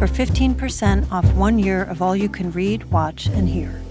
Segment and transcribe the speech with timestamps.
[0.00, 3.82] for 15% off one year of all you can read, watch, and hear.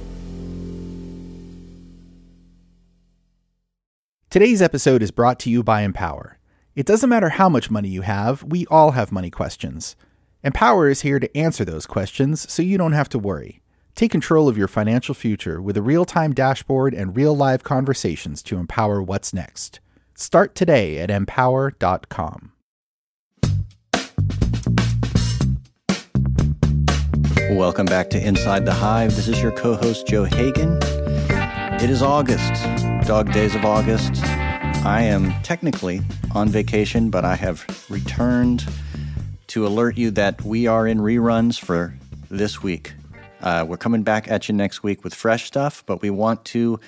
[4.32, 6.40] Today's episode is brought to you by Empower.
[6.76, 9.96] It doesn't matter how much money you have, we all have money questions.
[10.44, 13.62] Empower is here to answer those questions so you don't have to worry.
[13.94, 18.42] Take control of your financial future with a real time dashboard and real live conversations
[18.44, 19.80] to empower what's next.
[20.16, 22.54] Start today at empower.com.
[27.50, 29.16] Welcome back to Inside the Hive.
[29.16, 30.78] This is your co host, Joe Hagan.
[31.82, 32.64] It is August,
[33.08, 34.24] dog days of August.
[34.86, 36.02] I am technically
[36.36, 38.68] on vacation, but I have returned
[39.48, 41.96] to alert you that we are in reruns for
[42.30, 42.94] this week.
[43.42, 46.80] Uh, we're coming back at you next week with fresh stuff, but we want to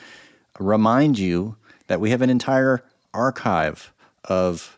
[0.59, 1.55] remind you
[1.87, 2.83] that we have an entire
[3.15, 3.91] archive
[4.25, 4.77] of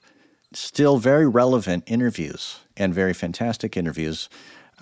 [0.54, 4.30] still very relevant interviews and very fantastic interviews.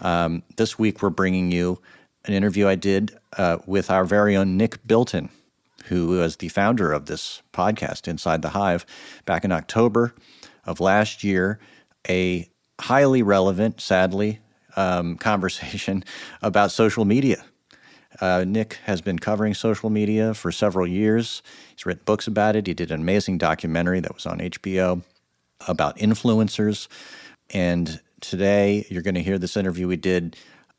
[0.02, 1.80] Um, this week, we're bringing you
[2.26, 5.30] an interview I did uh, with our very own Nick Bilton,
[5.86, 8.86] who was the founder of this podcast, Inside the Hive,
[9.26, 10.14] back in October
[10.66, 11.60] of last year.
[12.10, 12.50] A
[12.80, 14.40] highly relevant, sadly,
[14.76, 16.04] um, conversation
[16.42, 17.44] about social media.
[18.20, 21.42] Uh, Nick has been covering social media for several years.
[21.76, 22.68] He's written books about it.
[22.68, 25.02] He did an amazing documentary that was on HBO
[25.68, 26.88] about influencers.
[27.52, 30.38] And today you're going to hear this interview we did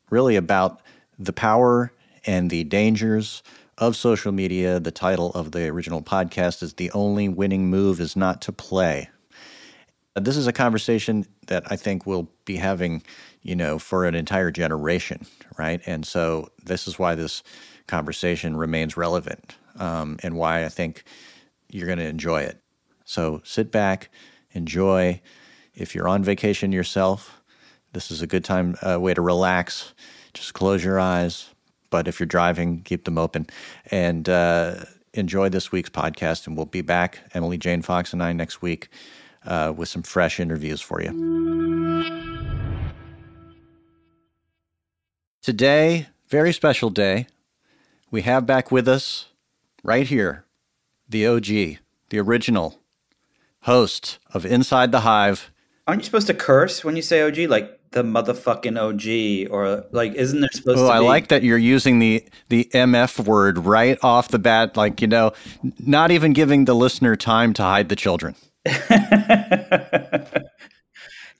[0.09, 0.81] really about
[1.19, 1.91] the power
[2.25, 3.43] and the dangers
[3.77, 4.79] of social media.
[4.79, 9.09] The title of the original podcast is The Only Winning Move is Not to Play.
[10.15, 13.01] This is a conversation that I think we'll be having,
[13.41, 15.25] you know, for an entire generation,
[15.57, 15.81] right?
[15.85, 17.41] And so this is why this
[17.87, 21.03] conversation remains relevant um, and why I think
[21.69, 22.61] you're going to enjoy it.
[23.05, 24.09] So sit back,
[24.51, 25.19] enjoy.
[25.75, 27.41] If you're on vacation yourself,
[27.93, 29.93] this is a good time, uh, way to relax.
[30.33, 31.49] Just close your eyes.
[31.89, 33.47] But if you're driving, keep them open
[33.91, 36.47] and uh, enjoy this week's podcast.
[36.47, 38.89] And we'll be back, Emily Jane Fox and I, next week
[39.45, 41.11] uh, with some fresh interviews for you.
[45.41, 47.27] Today, very special day.
[48.09, 49.27] We have back with us,
[49.83, 50.45] right here,
[51.09, 51.45] the OG,
[52.09, 52.79] the original
[53.61, 55.51] host of Inside the Hive.
[55.85, 57.49] Aren't you supposed to curse when you say OG?
[57.49, 60.95] Like the motherfucking OG, or like, isn't there supposed oh, to be?
[60.95, 64.77] I like that you're using the the MF word right off the bat.
[64.77, 65.33] Like you know,
[65.79, 68.35] not even giving the listener time to hide the children.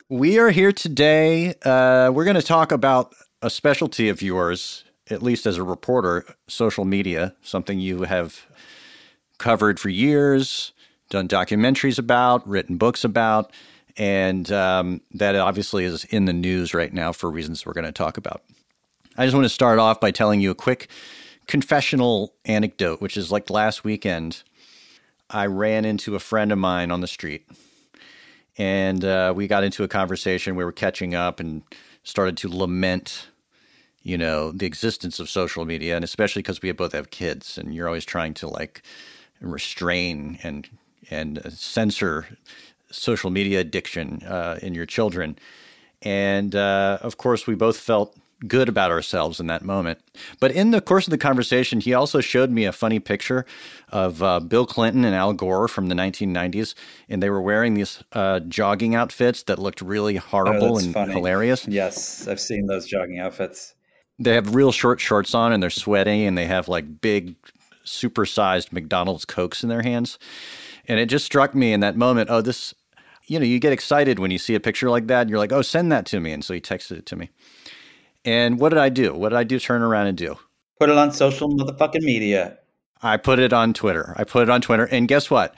[0.10, 1.54] we are here today.
[1.64, 6.26] Uh, we're going to talk about a specialty of yours, at least as a reporter,
[6.48, 8.46] social media, something you have
[9.38, 10.74] covered for years,
[11.10, 13.54] done documentaries about, written books about,
[13.98, 17.92] and um, that obviously is in the news right now for reasons we're going to
[17.92, 18.44] talk about.
[19.18, 20.90] I just want to start off by telling you a quick
[21.48, 24.44] confessional anecdote, which is like last weekend.
[25.30, 27.48] I ran into a friend of mine on the street,
[28.58, 30.56] and uh, we got into a conversation.
[30.56, 31.64] We were catching up and
[32.04, 33.28] started to lament,
[34.02, 37.74] you know, the existence of social media, and especially because we both have kids, and
[37.74, 38.82] you're always trying to like
[39.42, 40.70] restrain and
[41.10, 42.28] and censor
[42.94, 45.38] social media addiction uh, in your children.
[46.02, 48.16] And uh, of course, we both felt
[48.46, 50.00] good about ourselves in that moment.
[50.42, 53.46] But in the course of the conversation, he also showed me a funny picture
[53.90, 56.76] of uh, Bill Clinton and Al Gore from the 1990s,
[57.08, 61.14] and they were wearing these uh, jogging outfits that looked really horrible Oh, and funny.
[61.14, 61.66] hilarious.
[61.70, 63.76] Yes, I've seen those jogging outfits.
[64.20, 67.36] They have real short shorts on, and they're sweaty, and they have like big,
[67.86, 70.20] supersized McDonald's cokes in their hands.
[70.88, 72.30] And it just struck me in that moment.
[72.30, 72.74] Oh, this,
[73.26, 75.22] you know, you get excited when you see a picture like that.
[75.22, 76.32] And you're like, oh, send that to me.
[76.32, 77.30] And so he texted it to me.
[78.26, 79.14] And what did I do?
[79.14, 79.60] What did I do?
[79.60, 80.38] Turn around and do?
[80.80, 82.58] Put it on social motherfucking media.
[83.02, 84.14] I put it on Twitter.
[84.18, 85.56] I put it on Twitter, and guess what?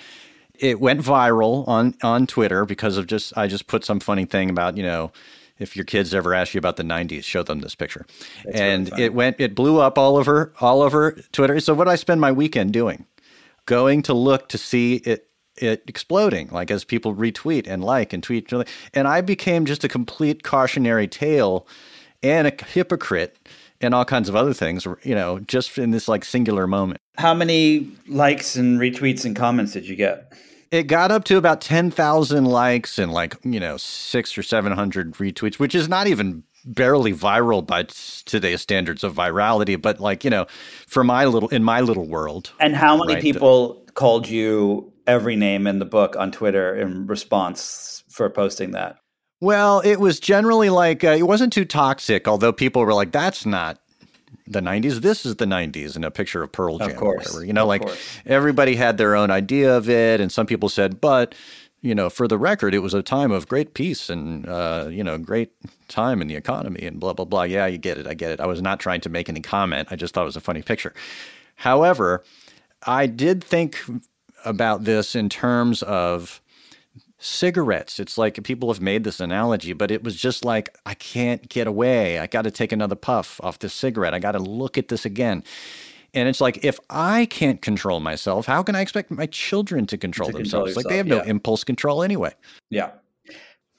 [0.57, 4.49] It went viral on on Twitter because of just I just put some funny thing
[4.49, 5.11] about you know
[5.59, 8.05] if your kids ever ask you about the '90s, show them this picture,
[8.45, 9.03] That's and funny.
[9.03, 11.59] it went it blew up all over all over Twitter.
[11.59, 13.05] So what did I spend my weekend doing?
[13.67, 18.21] Going to look to see it it exploding like as people retweet and like and
[18.23, 18.51] tweet
[18.93, 21.67] and I became just a complete cautionary tale
[22.21, 23.37] and a hypocrite
[23.81, 26.99] and all kinds of other things, you know, just in this like singular moment.
[27.17, 30.33] How many likes and retweets and comments did you get?
[30.71, 35.55] It got up to about 10,000 likes and like, you know, six or 700 retweets,
[35.55, 37.83] which is not even barely viral by
[38.25, 40.47] today's standards of virality, but like, you know,
[40.87, 42.51] for my little, in my little world.
[42.59, 46.75] And how many right, people the, called you every name in the book on Twitter
[46.75, 48.97] in response for posting that?
[49.41, 53.45] Well, it was generally like, uh, it wasn't too toxic, although people were like, that's
[53.45, 53.79] not
[54.47, 57.27] the 90s this is the 90s and a picture of pearl jam of course.
[57.27, 58.19] or whatever you know of like course.
[58.25, 61.33] everybody had their own idea of it and some people said but
[61.81, 65.03] you know for the record it was a time of great peace and uh, you
[65.03, 65.51] know great
[65.87, 68.39] time in the economy and blah blah blah yeah you get it i get it
[68.39, 70.61] i was not trying to make any comment i just thought it was a funny
[70.61, 70.93] picture
[71.55, 72.23] however
[72.85, 73.83] i did think
[74.45, 76.41] about this in terms of
[77.17, 77.99] cigarettes.
[77.99, 81.67] It's like people have made this analogy, but it was just like, I can't get
[81.67, 82.19] away.
[82.19, 84.13] I got to take another puff off this cigarette.
[84.13, 85.43] I got to look at this again.
[86.13, 89.97] And it's like, if I can't control myself, how can I expect my children to
[89.97, 90.73] control to themselves?
[90.73, 91.29] Control like they have no yeah.
[91.29, 92.33] impulse control anyway.
[92.69, 92.91] Yeah.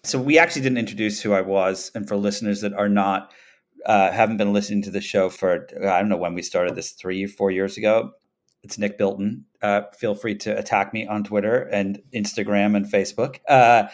[0.05, 1.91] So we actually didn't introduce who I was.
[1.95, 3.33] And for listeners that are not,
[3.87, 6.93] uh, haven't been listening to the show for, I don't know when we started this,
[6.93, 8.13] three, four years ago.
[8.63, 9.45] It's Nick Bilton.
[9.63, 13.39] Uh, feel free to attack me on Twitter and Instagram and Facebook.
[13.49, 13.85] Uh,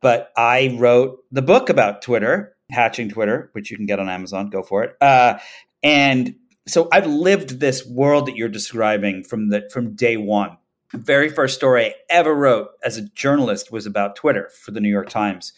[0.00, 4.50] but I wrote the book about Twitter, Hatching Twitter, which you can get on Amazon.
[4.50, 4.96] Go for it.
[5.00, 5.38] Uh,
[5.82, 6.36] and
[6.66, 10.56] so I've lived this world that you're describing from the from day one.
[10.92, 14.80] The very first story I ever wrote as a journalist was about Twitter for the
[14.80, 15.52] New York Times,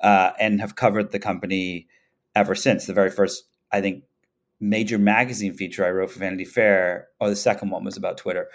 [0.00, 1.88] uh, and have covered the company
[2.34, 2.86] ever since.
[2.86, 4.04] The very first, I think,
[4.60, 8.48] major magazine feature I wrote for Vanity Fair, or the second one was about Twitter.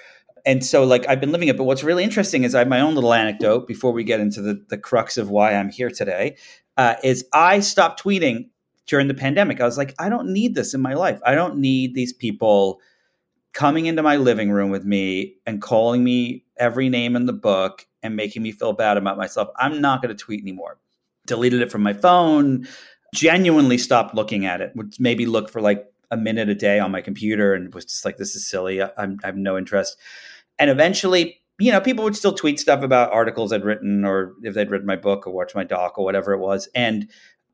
[0.46, 1.58] And so, like, I've been living it.
[1.58, 4.42] But what's really interesting is I have my own little anecdote before we get into
[4.42, 6.36] the, the crux of why I'm here today.
[6.76, 8.50] Uh, is I stopped tweeting
[8.88, 9.62] during the pandemic.
[9.62, 11.20] I was like, I don't need this in my life.
[11.26, 12.82] I don't need these people
[13.54, 17.86] coming into my living room with me and calling me every name in the book
[18.02, 19.50] and making me feel bad about myself.
[19.58, 20.80] I'm not going to tweet anymore.
[21.26, 22.68] Deleted it from my phone,
[23.14, 24.74] genuinely stopped looking at it.
[24.76, 28.06] Would maybe look for like a minute a day on my computer and was just
[28.06, 28.82] like, this is silly.
[28.82, 29.98] I, I have no interest.
[30.60, 34.54] And eventually, you know, people would still tweet stuff about articles I'd written or if
[34.54, 36.70] they'd read my book or watched my doc or whatever it was.
[36.76, 37.10] And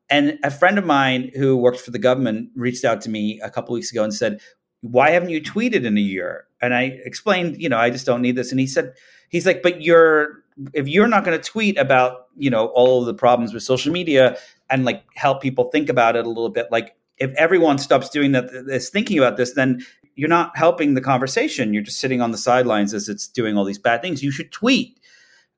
[0.08, 3.50] and a friend of mine who worked for the government reached out to me a
[3.50, 4.40] couple weeks ago and said,
[4.80, 8.20] "Why haven't you tweeted in a year?" And I explained, you know, I just don't
[8.20, 8.50] need this.
[8.50, 8.94] And he said,
[9.28, 10.42] he's like, "But you're
[10.74, 13.92] if you're not going to tweet about, you know, all of the problems with social
[13.92, 14.36] media
[14.68, 18.32] and like help people think about it a little bit, like if everyone stops doing
[18.32, 19.84] that is thinking about this then
[20.20, 21.72] you're not helping the conversation.
[21.72, 24.22] You're just sitting on the sidelines as it's doing all these bad things.
[24.22, 24.98] You should tweet.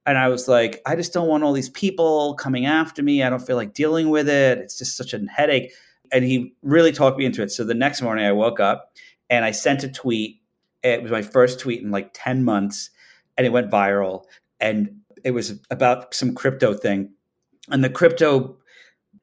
[0.05, 3.23] And i was like i just don't want all these people coming after me.
[3.23, 4.59] I don't feel like dealing with it.
[4.59, 5.73] It's just such a headache.
[6.13, 7.51] And he really talked me into it.
[7.51, 8.93] So the next morning i woke up
[9.31, 10.41] and i sent a tweet.
[10.83, 12.91] It was my first tweet in like 10 months
[13.39, 14.25] and it went viral.
[14.61, 17.13] And it was about some crypto thing.
[17.71, 18.59] And the crypto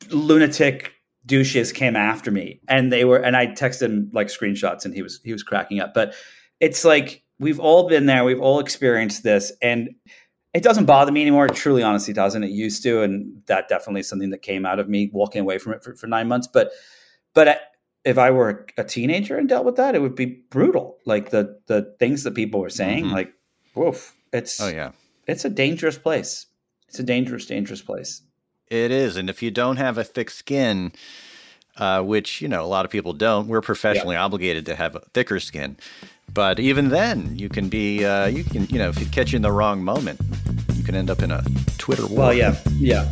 [0.09, 0.93] lunatic
[1.29, 5.01] douches came after me and they were and i texted him like screenshots and he
[5.01, 5.93] was he was cracking up.
[5.93, 6.13] But
[6.59, 9.95] it's like we've all been there we've all experienced this and
[10.55, 11.45] it doesn't bother me anymore.
[11.45, 12.43] It truly honestly doesn't.
[12.43, 15.59] It used to and that definitely is something that came out of me walking away
[15.59, 16.47] from it for, for nine months.
[16.47, 16.71] But
[17.33, 17.61] but
[18.05, 20.97] if i were a teenager and dealt with that it would be brutal.
[21.05, 23.13] Like the the things that people were saying mm-hmm.
[23.13, 23.33] like
[23.75, 24.91] woof it's oh yeah.
[25.27, 26.47] it's a dangerous place.
[26.87, 28.23] It's a dangerous dangerous place
[28.69, 30.91] it is, and if you don't have a thick skin,
[31.77, 34.23] uh, which you know a lot of people don't, we're professionally yeah.
[34.23, 35.77] obligated to have a thicker skin.
[36.31, 39.37] But even then, you can be, uh, you can, you know, if you catch you
[39.37, 40.19] in the wrong moment,
[40.75, 41.43] you can end up in a
[41.79, 42.19] Twitter war.
[42.19, 43.09] Well, yeah, yeah.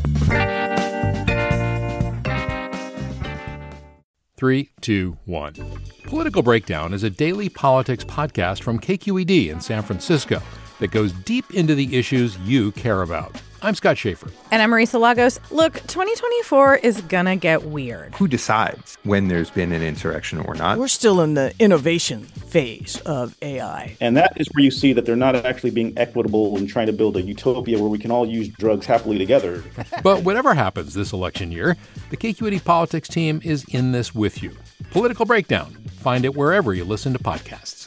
[4.37, 5.55] Three, two, one.
[6.03, 10.43] Political Breakdown is a daily politics podcast from KQED in San Francisco
[10.79, 13.41] that goes deep into the issues you care about.
[13.59, 14.29] I'm Scott Shafer.
[14.51, 15.39] And I'm Marisa Lagos.
[15.49, 18.13] Look, 2024 is gonna get weird.
[18.15, 20.77] Who decides when there's been an insurrection or not?
[20.77, 23.97] We're still in the innovation phase of AI.
[23.99, 26.93] And that is where you see that they're not actually being equitable and trying to
[26.93, 29.63] build a utopia where we can all use drugs happily together.
[30.03, 31.75] but whatever happens this election year,
[32.11, 34.55] the KQED Politics team is in this with you.
[34.91, 35.73] Political Breakdown.
[35.97, 37.86] Find it wherever you listen to podcasts.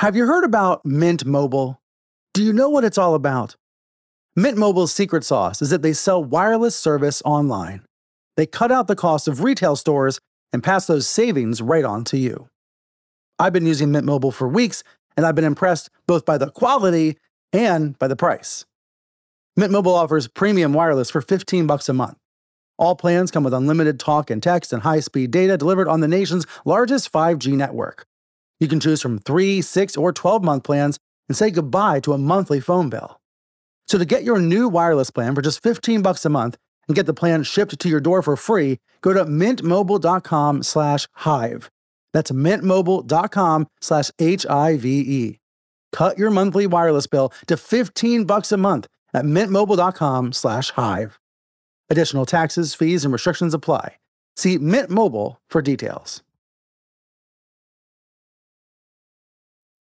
[0.00, 1.80] Have you heard about Mint Mobile?
[2.34, 3.56] Do you know what it's all about?
[4.36, 7.82] Mint Mobile's secret sauce is that they sell wireless service online.
[8.36, 10.20] They cut out the cost of retail stores
[10.52, 12.50] and pass those savings right on to you.
[13.38, 14.84] I've been using Mint Mobile for weeks,
[15.16, 17.16] and I've been impressed both by the quality
[17.50, 18.66] and by the price.
[19.56, 22.18] Mint Mobile offers premium wireless for 15 bucks a month.
[22.76, 26.08] All plans come with unlimited talk and text and high speed data delivered on the
[26.08, 28.04] nation's largest 5G network.
[28.60, 30.98] You can choose from 3, 6, or 12 month plans
[31.28, 33.20] and say goodbye to a monthly phone bill.
[33.86, 36.56] So to get your new wireless plan for just 15 bucks a month
[36.88, 41.70] and get the plan shipped to your door for free, go to mintmobile.com slash hive.
[42.12, 45.38] That's mintmobile.com slash H-I-V-E.
[45.92, 51.18] Cut your monthly wireless bill to 15 bucks a month at mintmobile.com slash hive.
[51.88, 53.96] Additional taxes, fees, and restrictions apply.
[54.36, 56.22] See Mint Mobile for details.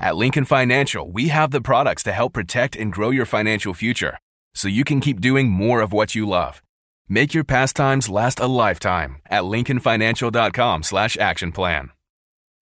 [0.00, 4.18] At Lincoln Financial, we have the products to help protect and grow your financial future
[4.54, 6.62] so you can keep doing more of what you love.
[7.06, 11.90] Make your pastimes last a lifetime at lincolnfinancial.com slash action plan.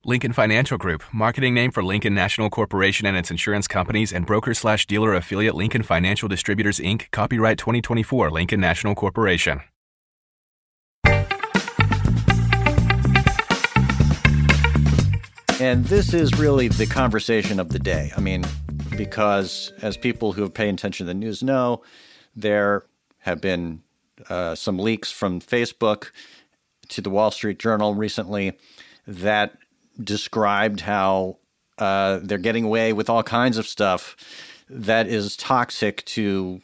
[0.05, 4.53] Lincoln Financial Group, marketing name for Lincoln National Corporation and its insurance companies and broker
[4.53, 9.61] slash dealer affiliate Lincoln Financial Distributors Inc., copyright 2024 Lincoln National Corporation.
[15.61, 18.13] And this is really the conversation of the day.
[18.17, 18.45] I mean,
[18.97, 21.83] because as people who have paid attention to the news know,
[22.37, 22.85] there
[23.19, 23.83] have been
[24.29, 26.13] uh, some leaks from Facebook
[26.91, 28.57] to the Wall Street Journal recently
[29.09, 29.59] that
[30.03, 31.39] described how
[31.79, 34.17] uh, they're getting away with all kinds of stuff
[34.71, 36.63] that is toxic to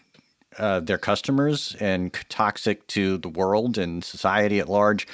[0.57, 5.09] uh, their customers and toxic to the world and society at large,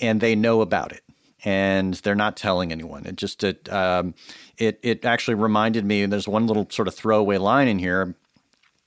[0.00, 1.02] and they know about it
[1.44, 3.06] and they're not telling anyone.
[3.06, 4.14] It just it um,
[4.56, 6.04] it it actually reminded me.
[6.06, 8.14] There's one little sort of throwaway line in here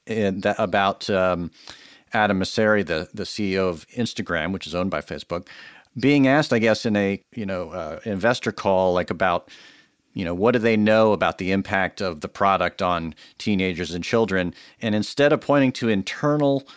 [0.06, 1.52] in that, about um,
[2.14, 5.48] Adam Mosseri, the the CEO of Instagram, which is owned by Facebook,
[6.00, 9.50] being asked, I guess, in a you know uh, investor call, like about
[10.14, 14.04] you know what do they know about the impact of the product on teenagers and
[14.04, 16.68] children, and instead of pointing to internal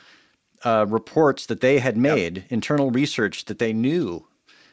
[0.64, 2.46] uh, reports that they had made, yep.
[2.48, 4.26] internal research that they knew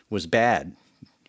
[0.09, 0.75] was bad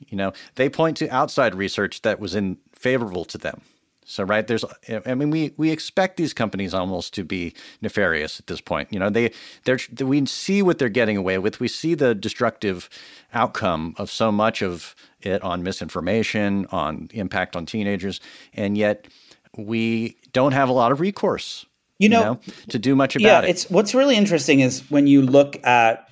[0.09, 3.63] you know, they point to outside research that was in favorable to them.
[4.05, 4.65] So right there's
[5.07, 8.93] I mean we we expect these companies almost to be nefarious at this point.
[8.93, 9.33] You know, they
[9.65, 11.61] they're we see what they're getting away with.
[11.61, 12.91] We see the destructive
[13.33, 18.21] outcome of so much of it on misinformation, on impact on teenagers,
[18.55, 19.07] and yet
[19.57, 21.65] we don't have a lot of recourse.
[21.99, 22.41] You know, you know
[22.71, 23.51] to do much about yeah, it.
[23.51, 26.09] It's what's really interesting is when you look at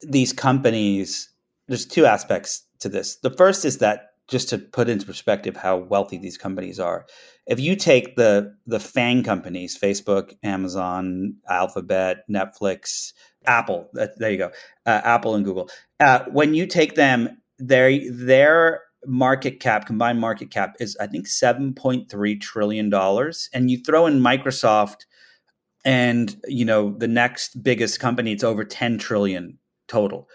[0.00, 1.28] these companies
[1.68, 3.16] there's two aspects to this.
[3.16, 7.06] The first is that just to put into perspective how wealthy these companies are.
[7.46, 13.12] If you take the the FAANG companies, Facebook, Amazon, Alphabet, Netflix,
[13.46, 14.50] Apple, there you go,
[14.84, 15.70] uh, Apple and Google.
[16.00, 21.28] Uh, when you take them, their their market cap, combined market cap, is I think
[21.28, 25.06] seven point three trillion dollars, and you throw in Microsoft,
[25.84, 30.28] and you know the next biggest company, it's over ten trillion total.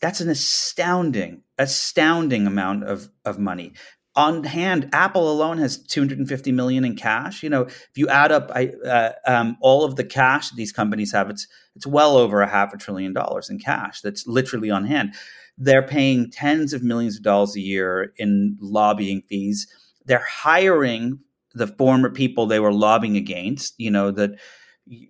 [0.00, 3.74] That's an astounding, astounding amount of, of money.
[4.16, 7.42] On hand, Apple alone has 250 million in cash.
[7.42, 11.12] You know, if you add up I, uh, um, all of the cash these companies
[11.12, 14.00] have, it's it's well over a half a trillion dollars in cash.
[14.00, 15.14] That's literally on hand.
[15.56, 19.68] They're paying tens of millions of dollars a year in lobbying fees.
[20.04, 21.20] They're hiring
[21.54, 23.74] the former people they were lobbying against.
[23.78, 24.32] You know that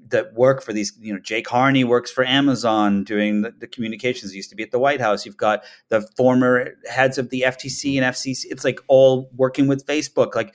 [0.08, 0.92] that work for these.
[1.00, 4.32] You know, Jay Carney works for Amazon doing the, the, communications.
[4.32, 5.24] He used to be at the White House.
[5.24, 8.46] You've got the former heads of the FTC and FCC.
[8.50, 10.34] It's like all working with Facebook.
[10.34, 10.54] Like,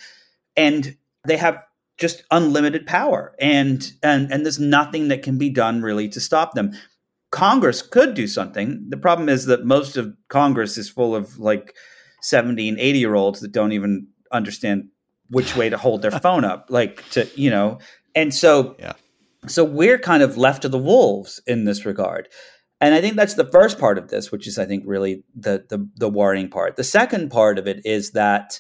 [0.56, 0.96] and
[1.26, 1.64] they have
[1.98, 6.54] just unlimited power, and and and there's nothing that can be done really to stop
[6.54, 6.74] them.
[7.32, 8.86] Congress could do something.
[8.90, 11.76] The problem is that most of Congress is full of like
[12.22, 14.90] 70 and 80 year olds that don't even understand
[15.30, 17.80] which way to hold their phone up like to you know
[18.16, 18.94] and so yeah
[19.48, 22.28] so we're kind of left to the wolves in this regard.
[22.82, 25.66] And I think that's the first part of this, which is I think really the,
[25.70, 26.76] the the worrying part.
[26.76, 28.60] The second part of it is that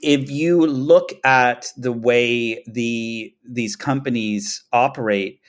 [0.00, 5.40] if you look at the way the these companies operate,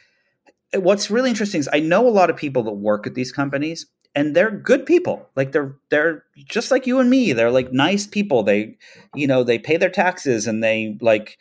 [0.74, 3.88] what's really interesting is I know a lot of people that work at these companies
[4.16, 5.30] and they're good people.
[5.36, 7.34] Like they're they're just like you and me.
[7.34, 8.44] They're like nice people.
[8.44, 8.78] They
[9.16, 11.38] you know, they pay their taxes and they like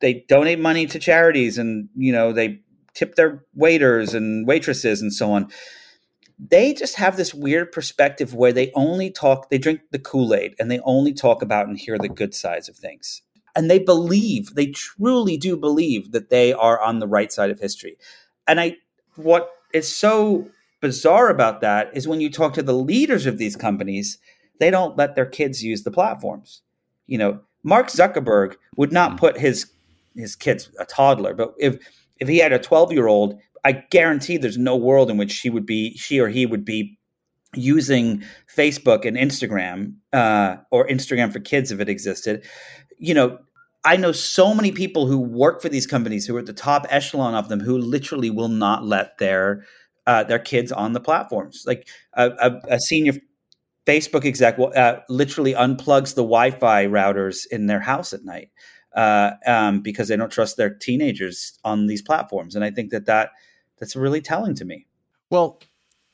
[0.00, 2.60] they donate money to charities and you know they
[2.94, 5.50] tip their waiters and waitresses and so on
[6.38, 10.54] they just have this weird perspective where they only talk, they drink the Kool Aid
[10.58, 13.22] and they only talk about and hear the good sides of things.
[13.54, 17.60] And they believe, they truly do believe that they are on the right side of
[17.60, 17.96] history.
[18.46, 18.76] And I,
[19.14, 20.50] what is so
[20.82, 24.18] bizarre about that is when you talk to the leaders of these companies,
[24.60, 26.60] they don't let their kids use the platforms.
[27.06, 29.18] You know, Mark Zuckerberg would not mm.
[29.18, 29.72] put his
[30.16, 31.78] his kids a toddler, but if
[32.18, 35.50] if he had a 12 year old, I guarantee there's no world in which she
[35.50, 36.98] would be, she or he would be
[37.54, 38.22] using
[38.54, 42.44] Facebook and Instagram uh, or Instagram for kids if it existed.
[42.98, 43.38] You know,
[43.84, 46.86] I know so many people who work for these companies who are at the top
[46.90, 49.64] echelon of them who literally will not let their
[50.06, 51.64] uh, their kids on the platforms.
[51.66, 53.14] Like a, a, a senior
[53.86, 58.50] Facebook exec uh, literally unplugs the Wi-Fi routers in their house at night
[58.96, 62.56] uh, um, because they don't trust their teenagers on these platforms.
[62.56, 63.30] And I think that, that
[63.78, 64.86] that's really telling to me.
[65.30, 65.60] Well,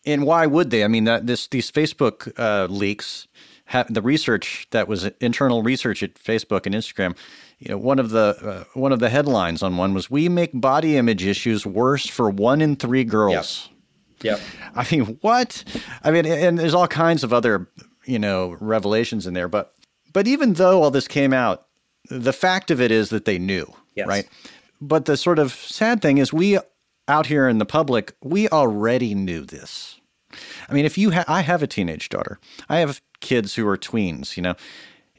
[0.04, 0.84] and why would they?
[0.84, 3.28] I mean, that this these Facebook uh, leaks,
[3.66, 7.16] have, the research that was internal research at Facebook and Instagram.
[7.58, 10.50] You know, one of the uh, one of the headlines on one was "We make
[10.52, 13.68] body image issues worse for one in three girls."
[14.22, 14.38] Yeah.
[14.74, 15.64] I mean, what?
[16.02, 17.68] I mean, and there's all kinds of other
[18.04, 19.74] you know revelations in there, but
[20.12, 21.66] but even though all this came out,
[22.08, 24.06] the fact of it is that they knew, yes.
[24.06, 24.28] right?
[24.80, 26.58] But the sort of sad thing is we
[27.08, 30.00] out here in the public, we already knew this.
[30.68, 32.38] I mean, if you ha- I have a teenage daughter.
[32.68, 34.54] I have kids who are tweens, you know.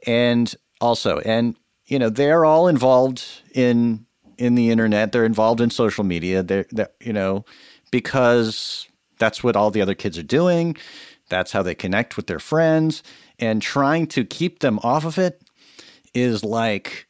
[0.06, 4.06] And also, and you know, they're all involved in
[4.38, 5.12] in the internet.
[5.12, 6.42] They're involved in social media.
[6.42, 7.44] They're, they're you know,
[7.90, 8.88] because
[9.18, 10.76] that's what all the other kids are doing.
[11.28, 13.02] That's how they connect with their friends.
[13.38, 15.42] And trying to keep them off of it
[16.14, 17.06] is like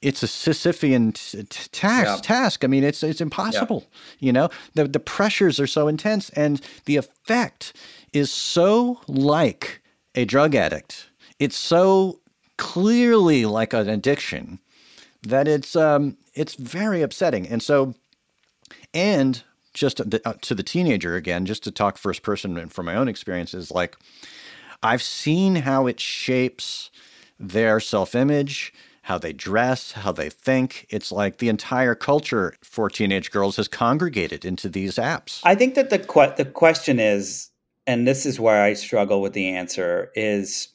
[0.00, 2.24] it's a Sisyphean t- t- task.
[2.24, 2.36] Yeah.
[2.36, 2.64] Task.
[2.64, 3.84] I mean, it's it's impossible.
[4.18, 4.26] Yeah.
[4.26, 7.72] You know, the the pressures are so intense, and the effect
[8.12, 9.82] is so like
[10.14, 11.08] a drug addict.
[11.38, 12.20] It's so
[12.56, 14.58] clearly like an addiction
[15.22, 17.48] that it's um it's very upsetting.
[17.48, 17.94] And so,
[18.94, 19.42] and
[19.74, 22.86] just to the, uh, to the teenager again, just to talk first person and from
[22.86, 23.96] my own experiences, like
[24.82, 26.90] I've seen how it shapes
[27.38, 28.72] their self image,
[29.02, 30.86] how they dress, how they think.
[30.90, 35.40] It's like the entire culture for teenage girls has congregated into these apps.
[35.44, 37.50] I think that the que- the question is,
[37.86, 40.68] and this is where I struggle with the answer, is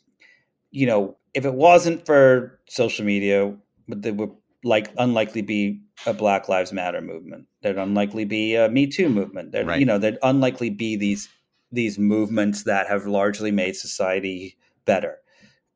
[0.71, 3.55] you know if it wasn't for social media,
[3.87, 4.31] there would
[4.63, 7.45] like unlikely be a Black Lives Matter movement.
[7.61, 9.51] There'd unlikely be a Me Too movement.
[9.51, 9.79] There'd, right.
[9.79, 11.29] You know, there'd unlikely be these
[11.71, 15.17] these movements that have largely made society better.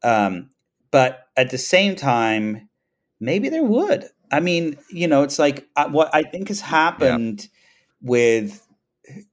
[0.03, 0.51] Um,
[0.91, 2.69] but at the same time,
[3.19, 4.09] maybe there would.
[4.31, 7.51] I mean, you know, it's like uh, what I think has happened yep.
[8.01, 8.67] with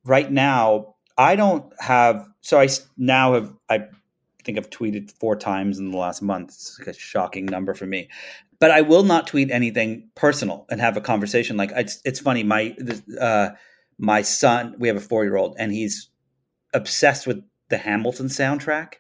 [0.05, 0.95] right now.
[1.17, 3.87] I don't have, so I now have, I
[4.45, 6.51] think I've tweeted four times in the last month.
[6.51, 8.09] It's like a shocking number for me.
[8.59, 11.57] But I will not tweet anything personal and have a conversation.
[11.57, 12.43] Like it's, it's funny.
[12.43, 12.77] My
[13.21, 13.51] uh,
[13.99, 16.09] my son, we have a four year old, and he's
[16.73, 18.95] obsessed with the Hamilton soundtrack.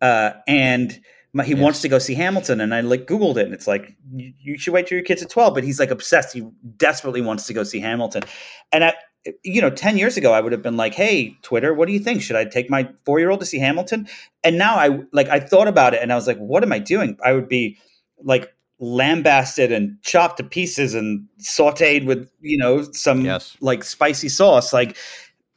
[0.00, 1.00] Uh, and
[1.42, 1.60] he yes.
[1.60, 4.58] wants to go see Hamilton, and I like Googled it, and it's like you, you
[4.58, 5.54] should wait till your kid's at twelve.
[5.54, 8.22] But he's like obsessed; he desperately wants to go see Hamilton.
[8.70, 8.94] And I,
[9.42, 11.98] you know, ten years ago, I would have been like, "Hey, Twitter, what do you
[11.98, 12.22] think?
[12.22, 14.06] Should I take my four year old to see Hamilton?"
[14.44, 16.78] And now I like I thought about it, and I was like, "What am I
[16.78, 17.78] doing?" I would be
[18.22, 23.56] like lambasted and chopped to pieces and sautéed with you know some yes.
[23.60, 24.96] like spicy sauce, like.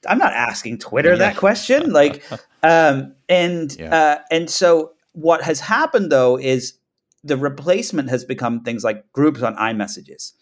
[0.07, 1.17] I'm not asking Twitter yeah.
[1.17, 1.91] that question.
[1.91, 2.23] Like,
[2.63, 3.93] um, and yeah.
[3.93, 6.77] uh, and so what has happened though is
[7.23, 10.33] the replacement has become things like groups on iMessages,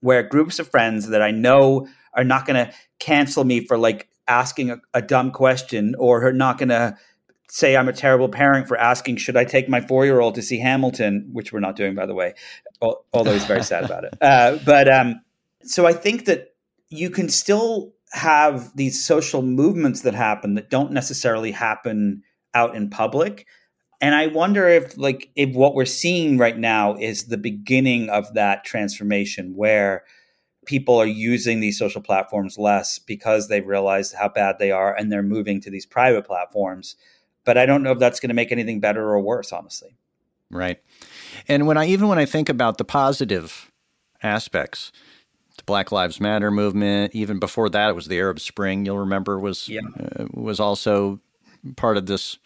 [0.00, 4.08] where groups of friends that I know are not going to cancel me for like
[4.28, 6.94] asking a, a dumb question or are not going to
[7.50, 10.42] say I'm a terrible parent for asking, should I take my four year old to
[10.42, 12.34] see Hamilton, which we're not doing, by the way,
[12.82, 14.14] although he's very sad about it.
[14.20, 15.22] Uh, but um,
[15.62, 16.54] so I think that
[16.90, 22.90] you can still have these social movements that happen that don't necessarily happen out in
[22.90, 23.46] public
[24.00, 28.34] and I wonder if like if what we're seeing right now is the beginning of
[28.34, 30.04] that transformation where
[30.66, 35.10] people are using these social platforms less because they've realized how bad they are and
[35.10, 36.94] they're moving to these private platforms.
[37.44, 39.96] But I don't know if that's going to make anything better or worse, honestly.
[40.50, 40.78] Right.
[41.48, 43.72] And when I even when I think about the positive
[44.22, 44.92] aspects,
[45.56, 49.38] the Black Lives Matter movement, even before that it was the Arab Spring, you'll remember
[49.38, 49.80] was yeah.
[49.98, 51.18] uh, was also
[51.76, 52.38] part of this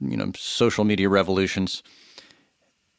[0.00, 1.82] you know social media revolutions.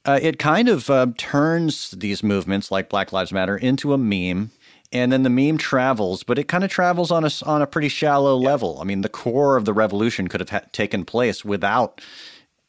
[0.05, 4.51] Uh, it kind of uh, turns these movements like Black Lives Matter into a meme,
[4.93, 7.89] and then the meme travels, but it kind of travels on a on a pretty
[7.89, 8.47] shallow yeah.
[8.47, 8.79] level.
[8.79, 12.01] I mean, the core of the revolution could have ha- taken place without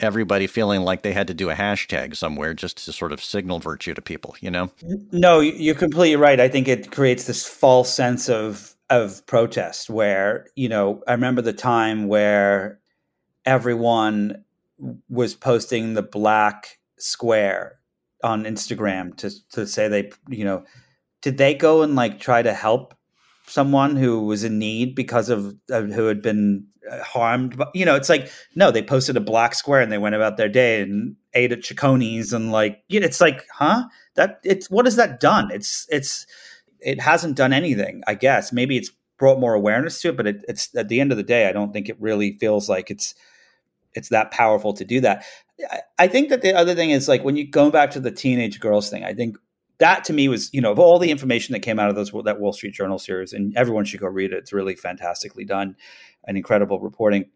[0.00, 3.58] everybody feeling like they had to do a hashtag somewhere just to sort of signal
[3.58, 4.70] virtue to people, you know?
[5.10, 6.38] No, you're completely right.
[6.38, 11.42] I think it creates this false sense of of protest where, you know, I remember
[11.42, 12.80] the time where
[13.44, 14.44] everyone
[15.08, 17.78] was posting the black square
[18.22, 20.64] on Instagram to to say they, you know,
[21.22, 22.94] did they go and like try to help
[23.48, 27.56] someone who was in need because of who had been uh, harmed.
[27.56, 30.36] But you know, it's like no, they posted a black square and they went about
[30.36, 33.84] their day and ate at Chiconi's and like it's like, huh?
[34.14, 35.50] That it's what has that done?
[35.50, 36.26] It's it's
[36.80, 38.02] it hasn't done anything.
[38.06, 41.10] I guess maybe it's brought more awareness to it, but it, it's at the end
[41.10, 43.14] of the day, I don't think it really feels like it's
[43.94, 45.24] it's that powerful to do that.
[45.70, 48.10] I, I think that the other thing is like when you go back to the
[48.10, 49.36] teenage girls thing, I think
[49.78, 52.12] that to me was, you know, of all the information that came out of those
[52.24, 54.38] that Wall Street Journal series, and everyone should go read it.
[54.38, 55.76] It's really fantastically done
[56.24, 57.26] and incredible reporting.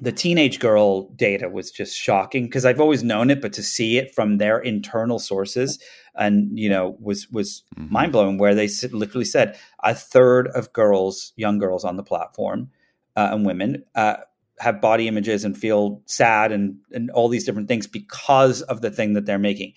[0.00, 3.98] The teenage girl data was just shocking because I've always known it, but to see
[3.98, 5.78] it from their internal sources
[6.14, 7.92] and you know was was mm-hmm.
[7.92, 8.38] mind blowing.
[8.38, 12.70] Where they literally said a third of girls, young girls on the platform,
[13.16, 14.16] uh, and women uh,
[14.58, 18.90] have body images and feel sad and and all these different things because of the
[18.90, 19.72] thing that they're making.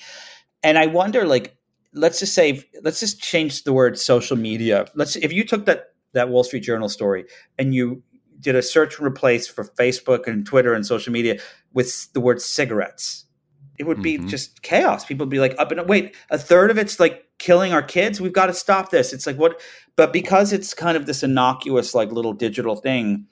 [0.63, 1.55] And I wonder, like,
[1.93, 4.85] let's just say let's just change the word social media.
[4.95, 7.25] Let's if you took that that Wall Street Journal story
[7.57, 8.03] and you
[8.41, 11.39] did a search and replace for Facebook and Twitter and social media
[11.73, 13.25] with the word cigarettes,
[13.77, 14.27] it would be mm-hmm.
[14.27, 15.05] just chaos.
[15.05, 18.19] People would be like, up and wait, a third of it's like killing our kids.
[18.19, 19.13] We've got to stop this.
[19.13, 19.59] It's like what,
[19.95, 23.25] but because it's kind of this innocuous, like little digital thing,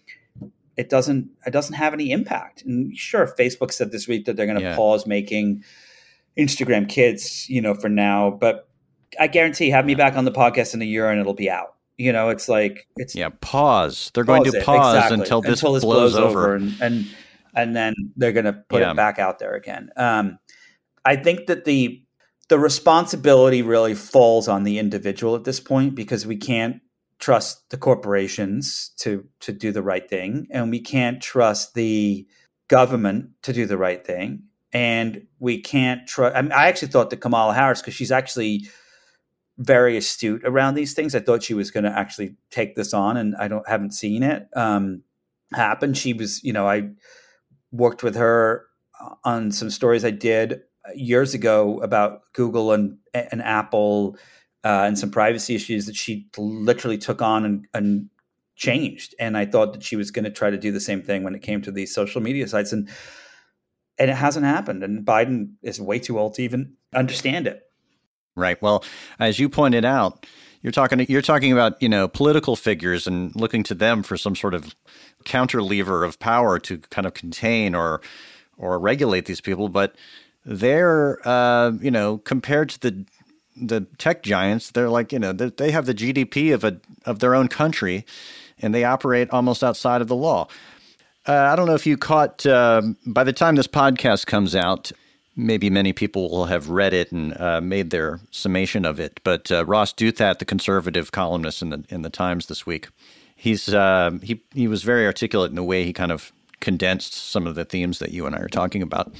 [0.77, 2.63] it doesn't, it doesn't have any impact.
[2.63, 4.75] And sure, Facebook said this week that they're going to yeah.
[4.75, 5.63] pause making
[6.37, 8.31] Instagram kids, you know, for now.
[8.31, 8.67] But
[9.19, 11.75] I guarantee, have me back on the podcast in a year and it'll be out.
[11.99, 13.29] You know, it's like it's yeah.
[13.41, 14.11] Pause.
[14.13, 15.19] They're going to pause exactly.
[15.19, 17.07] until this, until this blows, blows over, over and, and,
[17.53, 18.91] and then they're going to put yeah.
[18.91, 19.89] it back out there again.
[19.97, 20.39] Um,
[21.03, 22.01] I think that the
[22.47, 26.81] the responsibility really falls on the individual at this point because we can't
[27.19, 32.25] trust the corporations to to do the right thing, and we can't trust the
[32.69, 36.35] government to do the right thing and we can't trust.
[36.35, 38.67] I, mean, I actually thought that Kamala Harris, because she's actually
[39.59, 43.17] very astute around these things, I thought she was going to actually take this on,
[43.17, 45.03] and I don't haven't seen it um,
[45.53, 45.93] happen.
[45.93, 46.89] She was, you know, I
[47.71, 48.65] worked with her
[49.23, 50.61] on some stories I did
[50.95, 54.17] years ago about Google and and Apple
[54.63, 58.09] uh, and some privacy issues that she literally took on and, and
[58.55, 59.15] changed.
[59.19, 61.35] And I thought that she was going to try to do the same thing when
[61.35, 62.89] it came to these social media sites and
[63.97, 64.83] and it hasn't happened.
[64.83, 67.63] And Biden is way too old to even understand it.
[68.39, 68.61] Right.
[68.61, 68.83] Well,
[69.19, 70.25] as you pointed out,
[70.61, 74.35] you're talking you're talking about you know political figures and looking to them for some
[74.35, 74.75] sort of
[75.25, 78.01] counter lever of power to kind of contain or
[78.57, 79.95] or regulate these people, but
[80.45, 83.05] they're uh, you know compared to the
[83.61, 87.35] the tech giants, they're like you know they have the GDP of a of their
[87.35, 88.05] own country,
[88.59, 90.47] and they operate almost outside of the law.
[91.27, 94.91] Uh, I don't know if you caught, uh, by the time this podcast comes out,
[95.39, 99.19] maybe many people will have read it and uh, made their summation of it.
[99.23, 102.89] But uh, Ross Douthat, the conservative columnist in the in the Times this week,
[103.35, 107.47] he's uh, he he was very articulate in the way he kind of condensed some
[107.47, 109.13] of the themes that you and I are talking about.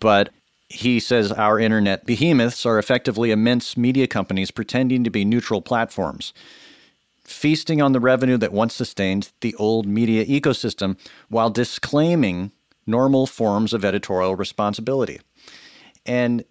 [0.00, 0.30] But
[0.68, 6.32] he says our internet behemoths are effectively immense media companies pretending to be neutral platforms
[7.24, 10.96] feasting on the revenue that once sustained the old media ecosystem
[11.28, 12.50] while disclaiming
[12.86, 15.20] normal forms of editorial responsibility.
[16.06, 16.44] And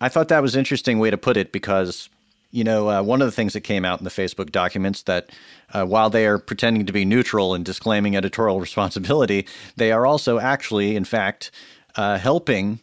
[0.00, 2.08] I thought that was interesting way to put it because,
[2.50, 5.30] you know, uh, one of the things that came out in the Facebook documents that
[5.72, 10.38] uh, while they are pretending to be neutral and disclaiming editorial responsibility, they are also
[10.38, 11.50] actually, in fact,
[11.96, 12.80] uh, helping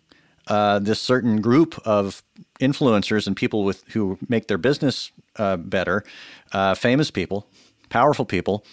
[0.48, 2.22] uh, this certain group of
[2.60, 6.04] influencers and people with who make their business uh, better,
[6.52, 7.48] uh, famous people,
[7.90, 8.66] powerful people,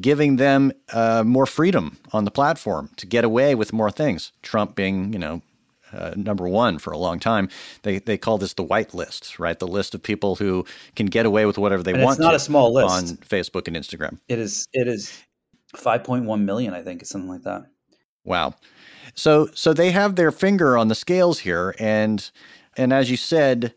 [0.00, 0.72] giving them
[1.24, 4.32] more freedom on the platform to get away with more things.
[4.42, 5.42] Trump being, you know,
[5.92, 7.48] uh, number one for a long time.
[7.82, 9.58] They they call this the white list, right?
[9.58, 10.64] The list of people who
[10.96, 12.18] can get away with whatever they and want.
[12.18, 14.18] It's not a small list on Facebook and Instagram.
[14.28, 14.68] It is.
[14.72, 15.22] It is
[15.76, 17.66] five point one million, I think, something like that.
[18.24, 18.54] Wow.
[19.14, 22.30] So so they have their finger on the scales here, and
[22.76, 23.74] and as you said,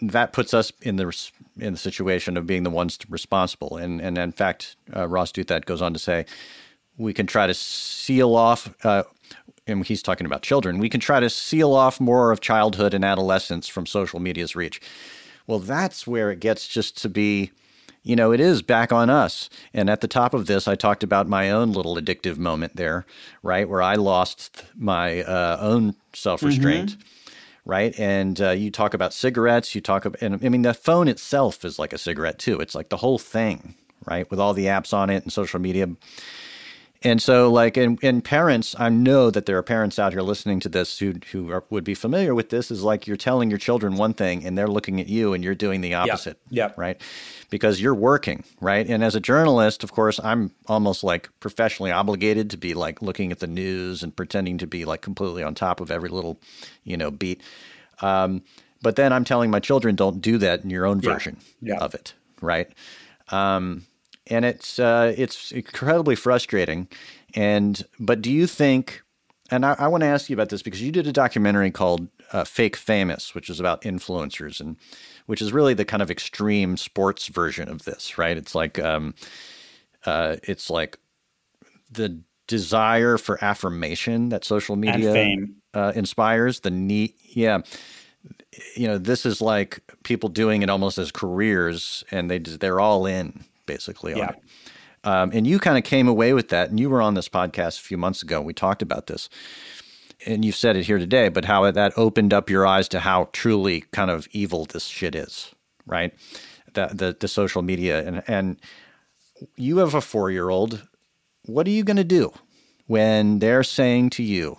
[0.00, 3.76] that puts us in the in the situation of being the ones responsible.
[3.76, 6.26] And and in fact, uh, Ross Douthat goes on to say,
[6.96, 8.72] we can try to seal off.
[8.84, 9.04] Uh,
[9.68, 10.78] and he's talking about children.
[10.78, 14.80] We can try to seal off more of childhood and adolescence from social media's reach.
[15.46, 17.52] Well, that's where it gets just to be,
[18.02, 19.48] you know, it is back on us.
[19.72, 23.06] And at the top of this, I talked about my own little addictive moment there,
[23.42, 23.68] right?
[23.68, 26.90] Where I lost my uh, own self restraint.
[26.92, 27.02] Mm-hmm.
[27.64, 27.98] Right.
[28.00, 31.66] And uh, you talk about cigarettes, you talk about, and I mean, the phone itself
[31.66, 32.60] is like a cigarette too.
[32.60, 33.74] It's like the whole thing,
[34.06, 34.30] right?
[34.30, 35.86] With all the apps on it and social media.
[37.02, 40.58] And so, like, and, and parents, I know that there are parents out here listening
[40.60, 42.72] to this who who are, would be familiar with this.
[42.72, 45.54] Is like you're telling your children one thing, and they're looking at you, and you're
[45.54, 46.40] doing the opposite.
[46.50, 46.72] Yeah.
[46.76, 47.00] Right.
[47.50, 48.84] Because you're working, right?
[48.86, 53.30] And as a journalist, of course, I'm almost like professionally obligated to be like looking
[53.30, 56.40] at the news and pretending to be like completely on top of every little,
[56.82, 57.40] you know, beat.
[58.02, 58.42] Um,
[58.82, 61.74] but then I'm telling my children, don't do that in your own version yeah.
[61.74, 61.84] Yeah.
[61.84, 62.68] of it, right?
[63.30, 63.84] Um,
[64.30, 66.88] and it's uh, it's incredibly frustrating.
[67.34, 69.02] And but do you think?
[69.50, 72.08] And I, I want to ask you about this because you did a documentary called
[72.32, 74.76] uh, "Fake Famous," which is about influencers, and
[75.26, 78.36] which is really the kind of extreme sports version of this, right?
[78.36, 79.14] It's like um,
[80.04, 80.98] uh, it's like
[81.90, 85.36] the desire for affirmation that social media
[85.74, 86.60] uh, inspires.
[86.60, 87.62] The need, yeah
[88.74, 93.06] you know, this is like people doing it almost as careers, and they they're all
[93.06, 94.24] in basically yeah.
[94.24, 94.40] on it.
[95.04, 97.78] Um, and you kind of came away with that, and you were on this podcast
[97.78, 98.40] a few months ago.
[98.40, 99.28] We talked about this,
[100.26, 103.28] and you've said it here today, but how that opened up your eyes to how
[103.32, 105.54] truly kind of evil this shit is,
[105.86, 106.12] right?
[106.74, 108.56] The the, the social media, and and
[109.56, 110.82] you have a four year old.
[111.44, 112.32] What are you going to do
[112.86, 114.58] when they're saying to you,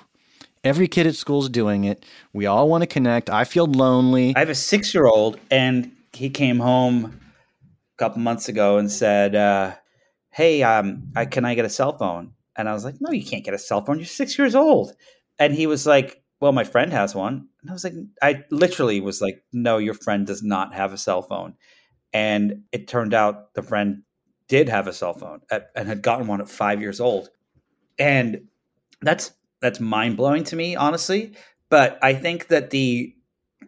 [0.63, 2.05] Every kid at school is doing it.
[2.33, 3.29] We all want to connect.
[3.29, 4.35] I feel lonely.
[4.35, 7.19] I have a six year old, and he came home
[7.99, 9.75] couple months ago and said, uh,
[10.31, 13.25] "Hey, um, I, can I get a cell phone?" And I was like, "No, you
[13.25, 13.99] can't get a cell phone.
[13.99, 14.93] You're six years old."
[15.37, 19.01] And he was like, "Well, my friend has one." And I was like, I literally
[19.01, 21.55] was like, "No, your friend does not have a cell phone."
[22.13, 24.03] And it turned out the friend
[24.47, 27.29] did have a cell phone at, and had gotten one at five years old,
[27.99, 28.47] and
[29.01, 29.31] that's
[29.61, 31.33] that's mind blowing to me, honestly.
[31.69, 33.13] But I think that the,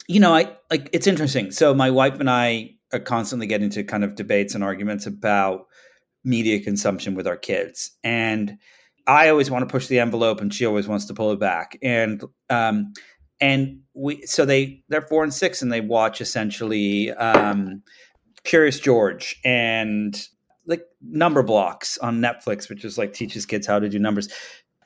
[0.07, 1.51] you know, I like it's interesting.
[1.51, 5.67] So my wife and I constantly getting into kind of debates and arguments about
[6.23, 7.91] media consumption with our kids.
[8.03, 8.57] And
[9.07, 11.77] I always want to push the envelope and she always wants to pull it back.
[11.81, 12.93] And um
[13.39, 17.81] and we so they they're four and six and they watch essentially um
[18.43, 20.19] Curious George and
[20.65, 24.29] like Numberblocks on Netflix, which is like teaches kids how to do numbers.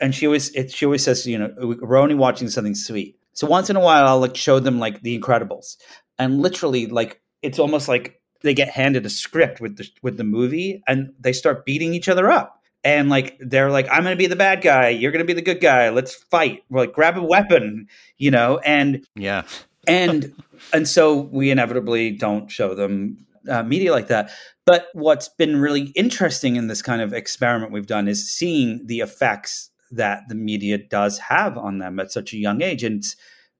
[0.01, 3.17] And she always it, she always says, you know, we're only watching something sweet.
[3.33, 5.75] So once in a while I'll like show them like The Incredibles.
[6.17, 10.23] And literally like it's almost like they get handed a script with the with the
[10.23, 12.61] movie and they start beating each other up.
[12.83, 15.61] And like they're like, I'm gonna be the bad guy, you're gonna be the good
[15.61, 16.63] guy, let's fight.
[16.69, 19.43] We're like grab a weapon, you know, and yeah.
[19.87, 20.33] and
[20.73, 24.31] and so we inevitably don't show them uh, media like that.
[24.65, 28.99] But what's been really interesting in this kind of experiment we've done is seeing the
[28.99, 32.83] effects that the media does have on them at such a young age.
[32.83, 33.03] And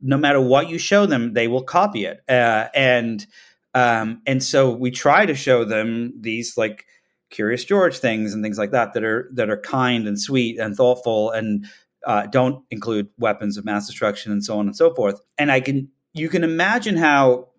[0.02, 2.21] no matter what you show them, they will copy it.
[2.28, 3.26] Uh, and
[3.75, 6.85] um, and so we try to show them these like
[7.29, 10.75] Curious George things and things like that that are that are kind and sweet and
[10.75, 11.65] thoughtful and
[12.05, 15.19] uh, don't include weapons of mass destruction and so on and so forth.
[15.38, 17.49] And I can you can imagine how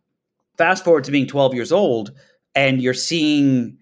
[0.56, 2.12] fast forward to being 12 years old
[2.54, 3.76] and you're seeing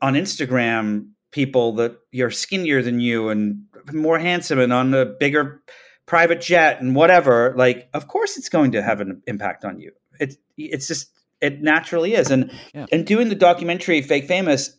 [0.00, 5.62] on Instagram people that you're skinnier than you and more handsome and on a bigger
[6.06, 9.92] private jet and whatever like of course it's going to have an impact on you
[10.18, 11.12] it's it's just
[11.42, 12.30] it naturally is.
[12.30, 12.86] And yeah.
[12.90, 14.74] and doing the documentary Fake Famous,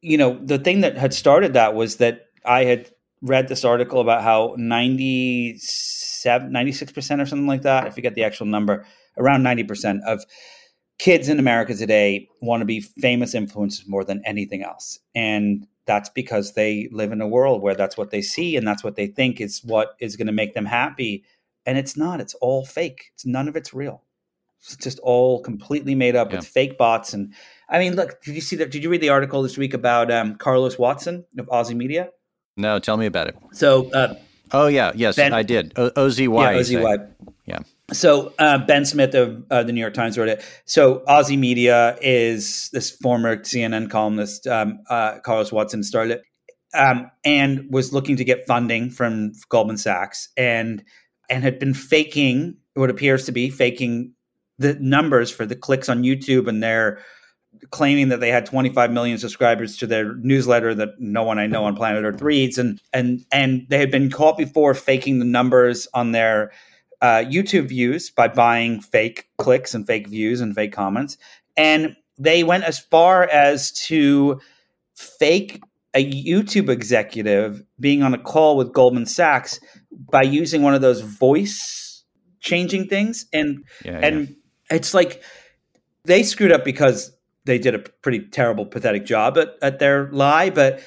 [0.00, 4.00] you know, the thing that had started that was that I had read this article
[4.00, 8.86] about how 97 96% or something like that, I forget the actual number,
[9.18, 10.24] around 90% of
[10.98, 14.98] kids in America today want to be famous influencers more than anything else.
[15.14, 18.84] And that's because they live in a world where that's what they see and that's
[18.84, 21.24] what they think is what is going to make them happy.
[21.66, 23.10] And it's not, it's all fake.
[23.14, 24.02] It's none of it's real.
[24.62, 26.38] It's just all completely made up yeah.
[26.38, 27.12] with fake bots.
[27.14, 27.34] And
[27.68, 28.70] I mean, look, did you see that?
[28.70, 32.10] Did you read the article this week about um, Carlos Watson of OZY Media?
[32.56, 33.36] No, tell me about it.
[33.52, 34.14] So, uh,
[34.52, 35.72] oh yeah, yes, ben, I did.
[35.76, 37.08] O- OZY, yeah, OZY,
[37.46, 37.58] yeah.
[37.92, 40.44] So uh, Ben Smith of uh, the New York Times wrote it.
[40.66, 46.20] So OZY Media is this former CNN columnist, um, uh, Carlos Watson started
[46.74, 50.84] um, and was looking to get funding from Goldman Sachs and
[51.28, 54.14] and had been faking what appears to be faking
[54.60, 57.00] the numbers for the clicks on YouTube and they're
[57.70, 61.64] claiming that they had 25 million subscribers to their newsletter that no one I know
[61.64, 65.88] on planet Earth reads and and and they had been caught before faking the numbers
[65.92, 66.52] on their
[67.00, 71.16] uh, YouTube views by buying fake clicks and fake views and fake comments.
[71.56, 74.40] And they went as far as to
[74.94, 75.62] fake
[75.94, 79.58] a YouTube executive being on a call with Goldman Sachs
[79.90, 82.04] by using one of those voice
[82.40, 83.26] changing things.
[83.32, 84.36] And Yeah, and
[84.70, 85.22] it's like
[86.04, 90.50] they screwed up because they did a pretty terrible, pathetic job at, at their lie,
[90.50, 90.80] but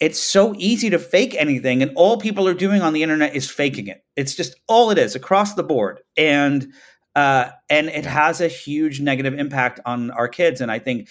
[0.00, 3.48] it's so easy to fake anything, and all people are doing on the internet is
[3.48, 4.04] faking it.
[4.16, 6.72] It's just all it is across the board, and
[7.14, 10.60] uh, and it has a huge negative impact on our kids.
[10.60, 11.08] And I think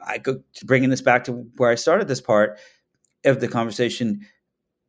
[0.00, 2.60] I go bringing this back to where I started this part
[3.24, 4.24] of the conversation.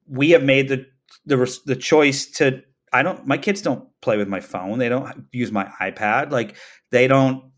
[0.08, 0.86] We have made the
[1.26, 2.62] the the choice to.
[2.92, 3.26] I don't.
[3.28, 4.80] My kids don't play with my phone.
[4.80, 6.32] They don't use my iPad.
[6.32, 6.56] Like
[6.92, 7.50] they don't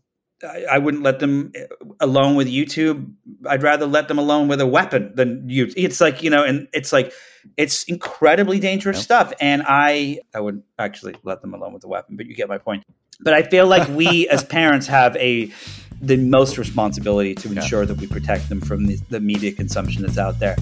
[0.44, 1.66] I, I wouldn't let them eh,
[2.00, 3.12] alone with YouTube.
[3.46, 5.72] I'd rather let them alone with a weapon than you.
[5.76, 7.12] It's like you know, and it's like
[7.56, 9.32] it's incredibly dangerous stuff.
[9.40, 12.58] And I, I wouldn't actually let them alone with the weapon, but you get my
[12.58, 12.84] point.
[13.20, 15.52] But I feel like we as parents have a
[16.00, 20.18] the most responsibility to ensure that we protect them from the, the media consumption that's
[20.18, 20.56] out there,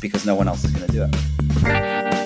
[0.00, 2.25] because no one else is going to do it.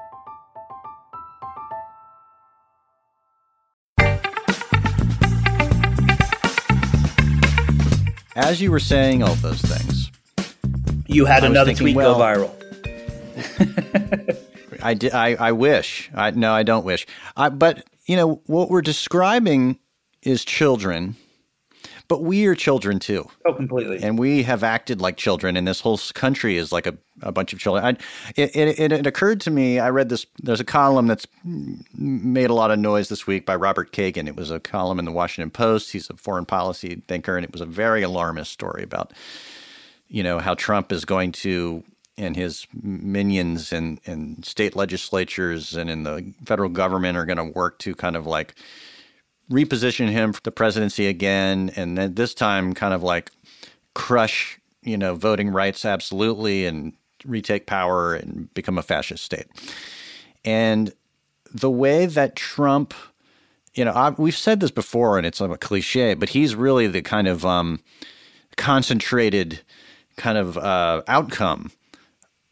[8.35, 10.11] As you were saying all those things,
[11.07, 12.51] You had I another thinking, tweet well, go viral.
[14.83, 15.13] I did.
[15.13, 16.09] I, I wish.
[16.13, 17.05] I no, I don't wish.
[17.35, 19.79] I, but you know what we're describing
[20.23, 21.15] is children,
[22.11, 23.25] but we are children too.
[23.45, 24.03] Oh, completely.
[24.03, 27.53] And we have acted like children, and this whole country is like a, a bunch
[27.53, 27.85] of children.
[27.85, 29.79] I, it, it, it, occurred to me.
[29.79, 30.25] I read this.
[30.43, 31.25] There's a column that's
[31.95, 34.27] made a lot of noise this week by Robert Kagan.
[34.27, 35.93] It was a column in the Washington Post.
[35.93, 39.13] He's a foreign policy thinker, and it was a very alarmist story about
[40.09, 41.81] you know how Trump is going to
[42.17, 47.57] and his minions and and state legislatures and in the federal government are going to
[47.57, 48.53] work to kind of like
[49.51, 53.31] reposition him for the presidency again and then this time kind of like
[53.93, 56.93] crush you know voting rights absolutely and
[57.25, 59.47] retake power and become a fascist state
[60.45, 60.93] and
[61.53, 62.93] the way that Trump
[63.75, 67.01] you know I, we've said this before and it's a cliche but he's really the
[67.01, 67.81] kind of um
[68.57, 69.61] concentrated
[70.17, 71.71] kind of uh, outcome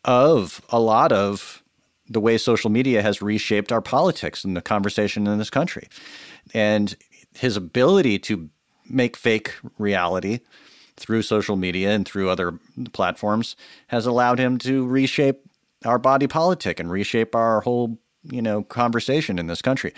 [0.05, 1.63] of a lot of
[2.09, 5.87] the way social media has reshaped our politics and the conversation in this country.
[6.53, 6.95] And
[7.33, 8.49] his ability to
[8.89, 10.39] make fake reality
[10.97, 12.59] through social media and through other
[12.91, 13.55] platforms
[13.87, 15.41] has allowed him to reshape
[15.85, 19.93] our body politic and reshape our whole, you know, conversation in this country.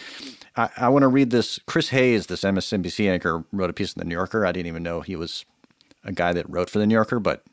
[0.56, 1.60] I, I want to read this.
[1.66, 4.46] Chris Hayes, this MSNBC anchor, wrote a piece in the New Yorker.
[4.46, 5.46] I didn't even know he was
[6.04, 7.44] a guy that wrote for the New Yorker, but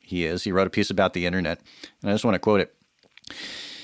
[0.00, 0.44] he is.
[0.44, 1.60] He wrote a piece about the internet,
[2.02, 2.74] and I just want to quote it.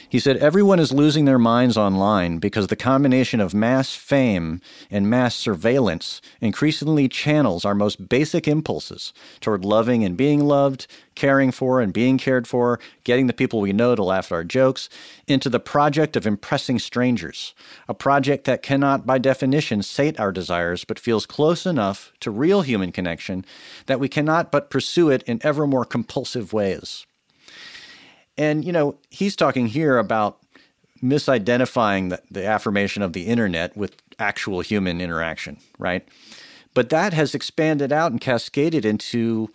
[0.08, 5.08] He said, Everyone is losing their minds online because the combination of mass fame and
[5.08, 11.80] mass surveillance increasingly channels our most basic impulses toward loving and being loved, caring for
[11.80, 14.88] and being cared for, getting the people we know to laugh at our jokes,
[15.26, 17.54] into the project of impressing strangers,
[17.88, 22.62] a project that cannot, by definition, sate our desires, but feels close enough to real
[22.62, 23.44] human connection
[23.86, 27.06] that we cannot but pursue it in ever more compulsive ways.
[28.36, 30.40] And, you know, he's talking here about
[31.02, 36.06] misidentifying the, the affirmation of the internet with actual human interaction, right?
[36.72, 39.50] But that has expanded out and cascaded into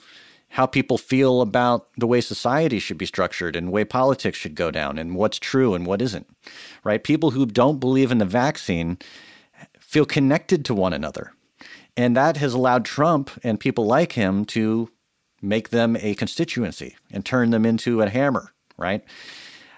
[0.49, 4.55] how people feel about the way society should be structured and the way politics should
[4.55, 6.27] go down and what's true and what isn't,
[6.83, 7.03] right?
[7.03, 8.97] People who don't believe in the vaccine
[9.79, 11.33] feel connected to one another.
[11.95, 14.89] And that has allowed Trump and people like him to
[15.41, 19.04] make them a constituency and turn them into a hammer, right?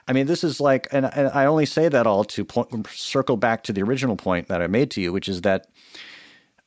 [0.07, 2.45] I mean, this is like, and, and I only say that all to
[2.89, 5.67] circle back to the original point that I made to you, which is that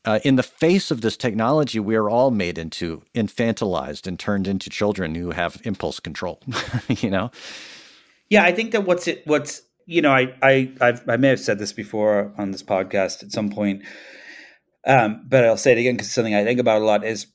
[0.05, 4.47] uh, in the face of this technology, we are all made into infantilized and turned
[4.47, 6.41] into children who have impulse control.
[6.89, 7.30] you know?
[8.28, 11.41] Yeah, I think that what's it what's you know I I I've, I may have
[11.41, 13.82] said this before on this podcast at some point,
[14.87, 17.05] um, but I'll say it again because it's something I think about a lot.
[17.05, 17.26] Is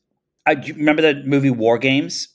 [0.46, 2.30] I remember that movie War Games?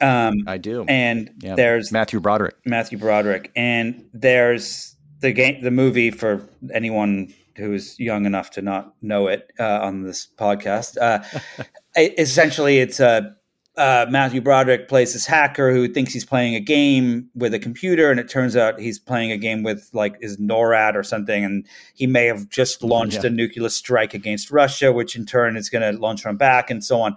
[0.00, 0.84] Um, I do.
[0.88, 1.54] And Yeah.
[1.56, 2.54] there's Matthew Broderick.
[2.64, 8.94] Matthew Broderick, and there's the game, the movie for anyone who's young enough to not
[9.02, 10.96] know it uh, on this podcast.
[11.00, 11.22] Uh,
[11.96, 13.36] essentially, it's a
[13.76, 18.10] uh, Matthew Broderick plays this hacker who thinks he's playing a game with a computer,
[18.10, 21.66] and it turns out he's playing a game with like his NORAD or something, and
[21.94, 23.28] he may have just launched Yeah.
[23.28, 26.84] a nuclear strike against Russia, which in turn is going to launch one back, and
[26.84, 27.16] so on.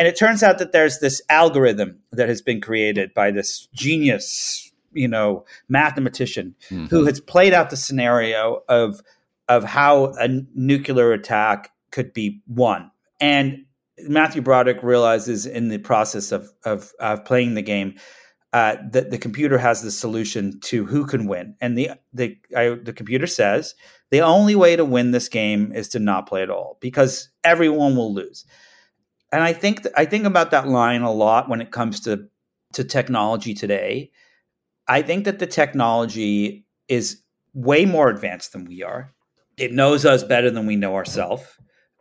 [0.00, 4.72] And it turns out that there's this algorithm that has been created by this genius,
[4.94, 6.54] you know, mathematician
[6.88, 9.02] who has played out the scenario of
[9.46, 12.90] of how a nuclear attack could be won.
[13.20, 13.66] And
[13.98, 17.96] Matthew Broderick realizes in the process of of, of playing the game
[18.54, 21.56] uh, that the computer has the solution to who can win.
[21.60, 23.74] And the the I, the computer says
[24.08, 27.96] the only way to win this game is to not play at all because everyone
[27.96, 28.46] will lose.
[29.32, 32.28] And I think th- I think about that line a lot when it comes to
[32.72, 34.10] to technology today.
[34.88, 37.22] I think that the technology is
[37.54, 39.12] way more advanced than we are.
[39.56, 41.44] It knows us better than we know ourselves.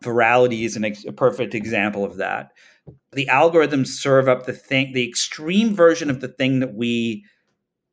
[0.03, 2.51] Virality is ex- a perfect example of that.
[3.11, 7.25] The algorithms serve up the thing, the extreme version of the thing that we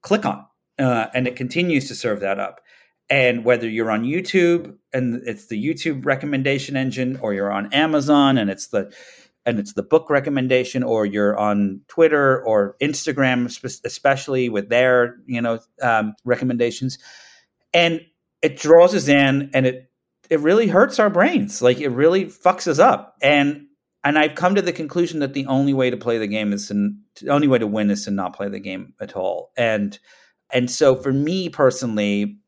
[0.02, 0.46] click on,
[0.78, 2.60] uh, and it continues to serve that up.
[3.10, 8.38] And whether you're on YouTube and it's the YouTube recommendation engine, or you're on Amazon
[8.38, 8.92] and it's the
[9.46, 15.16] and it's the book recommendation, or you're on Twitter or Instagram, spe- especially with their
[15.26, 16.98] you know um, recommendations,
[17.72, 18.00] and
[18.42, 19.90] it draws us in, and it
[20.30, 21.62] it really hurts our brains.
[21.62, 23.16] Like it really fucks us up.
[23.22, 23.66] And
[24.04, 26.68] and I've come to the conclusion that the only way to play the game is
[26.68, 29.52] to the only way to win is to not play the game at all.
[29.56, 29.98] And
[30.52, 32.38] and so for me personally,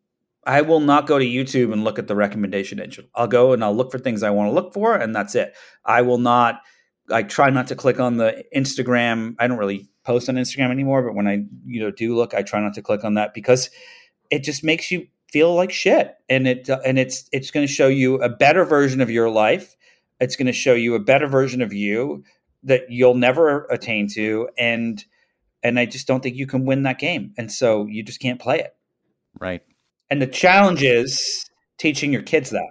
[0.46, 3.08] I will not go to YouTube and look at the recommendation engine.
[3.14, 5.54] I'll go and I'll look for things I want to look for, and that's it.
[5.84, 6.60] I will not.
[7.10, 9.34] I try not to click on the Instagram.
[9.38, 12.42] I don't really post on Instagram anymore, but when I you know do look, I
[12.42, 13.70] try not to click on that because
[14.30, 17.72] it just makes you feel like shit, and it uh, and it's it's going to
[17.72, 19.76] show you a better version of your life.
[20.20, 22.24] It's going to show you a better version of you
[22.64, 25.04] that you'll never attain to, and
[25.62, 28.40] and I just don't think you can win that game, and so you just can't
[28.40, 28.74] play it.
[29.38, 29.62] Right.
[30.10, 31.44] And the challenge is
[31.78, 32.70] teaching your kids that.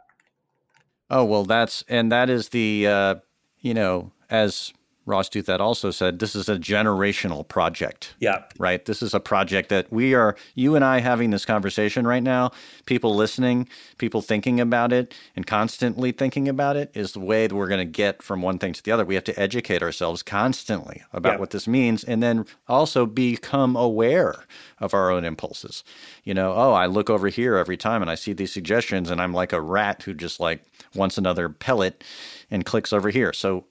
[1.10, 3.16] Oh well, that's and that is the uh,
[3.60, 4.74] you know as
[5.06, 8.14] Ross Douthat also said, this is a generational project.
[8.20, 8.44] Yeah.
[8.60, 8.84] Right.
[8.84, 12.52] This is a project that we are you and I having this conversation right now.
[12.86, 13.70] People listening,
[14.00, 17.80] people thinking about it, and constantly thinking about it is the way that we're going
[17.80, 19.06] to get from one thing to the other.
[19.06, 21.40] We have to educate ourselves constantly about Yeah.
[21.40, 24.44] what this means, and then also become aware
[24.80, 25.86] of our own impulses.
[26.26, 29.22] You know, oh, I look over here every time and I see these suggestions, and
[29.22, 32.04] I'm like a rat who just like wants another pellet
[32.52, 33.32] and clicks over here.
[33.32, 33.64] So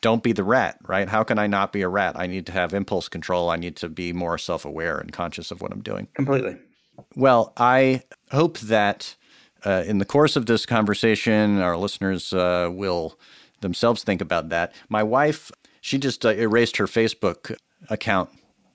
[0.00, 1.08] don't be the rat, right?
[1.08, 2.18] How can I not be a rat?
[2.18, 3.50] I need to have impulse control.
[3.50, 6.08] I need to be more self aware and conscious of what I'm doing.
[6.14, 6.56] Completely.
[7.16, 9.16] Well, I hope that
[9.64, 13.18] uh, in the course of this conversation, our listeners uh, will
[13.60, 14.72] themselves think about that.
[14.88, 17.54] My wife, she just uh, erased her Facebook
[17.88, 18.30] account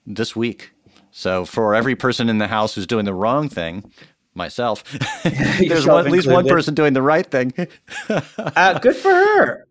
[0.06, 0.70] this week.
[1.10, 3.90] So for every person in the house who's doing the wrong thing,
[4.34, 4.84] myself,
[5.22, 7.52] there's one, at least one person doing the right thing.
[8.08, 9.65] uh, good for her.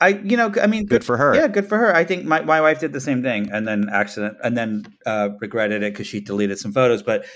[0.00, 1.34] I, you know, I mean, Good for her.
[1.34, 1.94] Yeah, good for her.
[1.94, 5.30] I think my, my wife did the same thing, and then accident, and then uh,
[5.40, 7.02] regretted it because she deleted some photos.
[7.02, 7.26] But,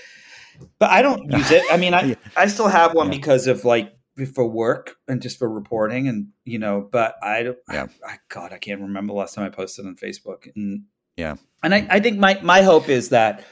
[0.79, 1.63] but I don't use it.
[1.71, 3.93] I mean, I I still have one because of like
[4.33, 6.87] for work and just for reporting, and you know.
[6.89, 7.57] But I don't.
[7.69, 7.87] Yeah.
[8.07, 10.83] I, God, I can't remember the last time I posted on Facebook, and
[11.17, 11.35] Yeah.
[11.63, 13.43] and I, I think my my hope is that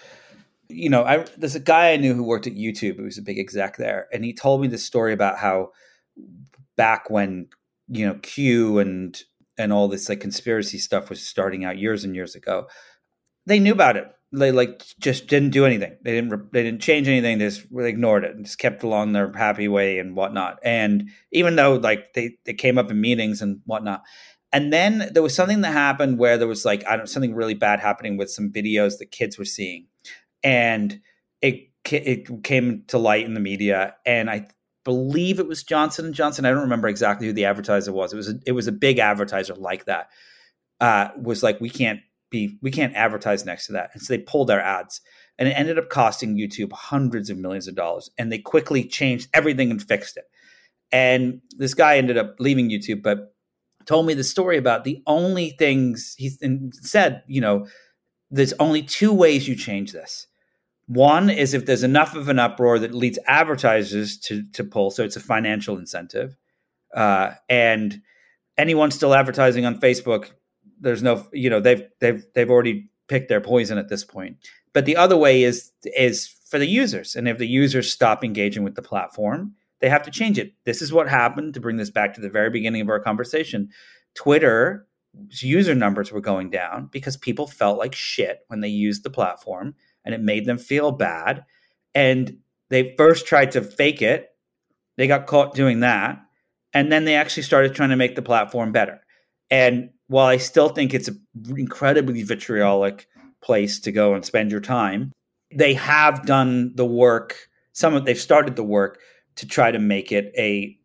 [0.70, 3.22] you know I there's a guy I knew who worked at YouTube who was a
[3.24, 5.72] big exec there, and he told me this story about how
[6.78, 7.48] back when
[7.92, 9.24] you know QAnon
[9.58, 12.68] and all this like conspiracy stuff was starting out years and years ago,
[13.46, 14.08] they knew about it.
[14.34, 15.98] They like just didn't do anything.
[16.04, 17.38] They didn't they didn't change anything.
[17.38, 20.60] They just ignored it and just kept along their happy way and whatnot.
[20.64, 24.04] And even though like they they came up in meetings and whatnot,
[24.54, 27.56] and then there was something that happened where there was like I don't something really
[27.56, 29.88] bad happening with some videos that kids were seeing,
[30.44, 31.02] and
[31.42, 34.48] it it came to light in the media, and I
[34.84, 36.46] believe it was Johnson and Johnson.
[36.46, 38.14] I don't remember exactly who the advertiser was.
[38.14, 40.10] It was a, it was a big advertiser like that.
[40.80, 42.00] Uh, was like we can't
[42.32, 45.02] be we can't advertise next to that, and so they pulled their ads,
[45.38, 48.10] and it ended up costing YouTube hundreds of millions of dollars.
[48.18, 50.26] And they quickly changed everything and fixed it.
[50.92, 53.34] And this guy ended up leaving YouTube, but
[53.86, 56.32] told me the story about the only things he
[56.74, 57.68] said, you know,
[58.30, 60.28] there's only two ways you change this.
[60.92, 65.06] One is if there's enough of an uproar that leads advertisers to to pull, so
[65.06, 66.36] it's a financial incentive.
[66.94, 68.02] Uh, and
[68.58, 70.32] anyone still advertising on Facebook,
[70.82, 74.36] there's no, you know, they've they've they've already picked their poison at this point.
[74.74, 77.16] But the other way is is for the users.
[77.16, 80.56] And if the users stop engaging with the platform, they have to change it.
[80.66, 83.70] This is what happened to bring this back to the very beginning of our conversation.
[84.14, 84.88] Twitter
[85.40, 89.76] user numbers were going down because people felt like shit when they used the platform
[90.06, 91.46] and it made them feel bad.
[91.94, 92.38] And
[92.70, 94.30] they first tried to fake it.
[94.98, 96.20] They got caught doing that.
[96.74, 99.02] And then they actually started trying to make the platform better.
[99.50, 101.22] And while I still think it's an
[101.58, 103.08] incredibly vitriolic
[103.42, 105.12] place to go and spend your time,
[105.54, 107.50] they have done the work.
[107.74, 109.00] Some of they've started the work
[109.36, 110.78] to try to make it a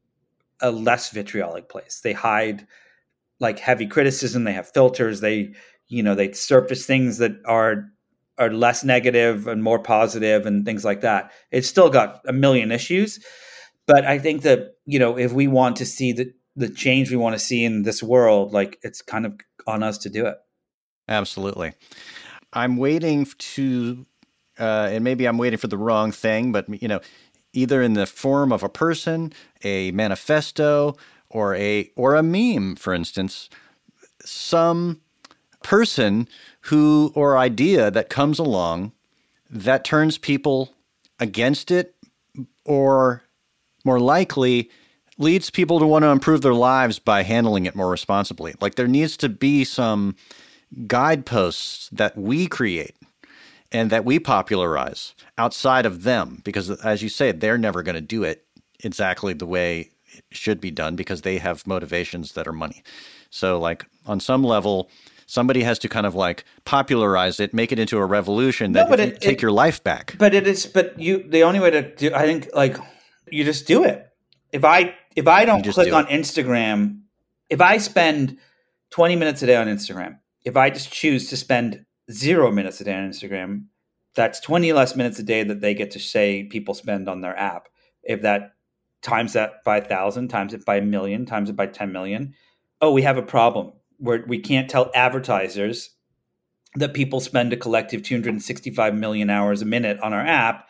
[0.60, 2.00] a less vitriolic place.
[2.02, 2.66] They hide
[3.38, 4.44] like heavy criticism.
[4.44, 5.20] They have filters.
[5.20, 5.54] They
[5.88, 7.88] you know they surface things that are
[8.38, 11.30] are less negative and more positive and things like that.
[11.50, 13.24] It's still got a million issues,
[13.86, 17.16] but I think that you know if we want to see the the change we
[17.16, 19.34] want to see in this world, like it's kind of
[19.66, 20.36] on us to do it.
[21.08, 21.74] Absolutely.
[22.52, 24.06] I'm waiting to,
[24.58, 27.00] uh, and maybe I'm waiting for the wrong thing, but you know,
[27.52, 29.32] either in the form of a person,
[29.62, 30.96] a manifesto,
[31.28, 33.50] or a or a meme, for instance,
[34.24, 35.00] some
[35.66, 36.28] person
[36.60, 38.92] who or idea that comes along
[39.50, 40.72] that turns people
[41.18, 41.96] against it
[42.64, 43.24] or
[43.84, 44.70] more likely
[45.18, 48.54] leads people to want to improve their lives by handling it more responsibly.
[48.60, 50.14] Like there needs to be some
[50.86, 52.94] guideposts that we create
[53.72, 58.00] and that we popularize outside of them because as you say they're never going to
[58.00, 58.44] do it
[58.84, 62.84] exactly the way it should be done because they have motivations that are money.
[63.30, 64.90] So like on some level
[65.26, 68.94] somebody has to kind of like popularize it, make it into a revolution that no,
[68.94, 70.16] it, take it, your life back.
[70.18, 72.78] But it is but you the only way to do I think like
[73.30, 74.08] you just do it.
[74.52, 77.00] If I if I don't click do on Instagram,
[77.50, 78.38] if I spend
[78.90, 82.84] 20 minutes a day on Instagram, if I just choose to spend zero minutes a
[82.84, 83.64] day on Instagram,
[84.14, 87.36] that's 20 less minutes a day that they get to say people spend on their
[87.36, 87.68] app.
[88.04, 88.52] If that
[89.02, 92.34] times that by a thousand, times it by a million, times it by 10 million,
[92.80, 95.90] oh, we have a problem where we can't tell advertisers
[96.76, 100.68] that people spend a collective 265 million hours a minute on our app.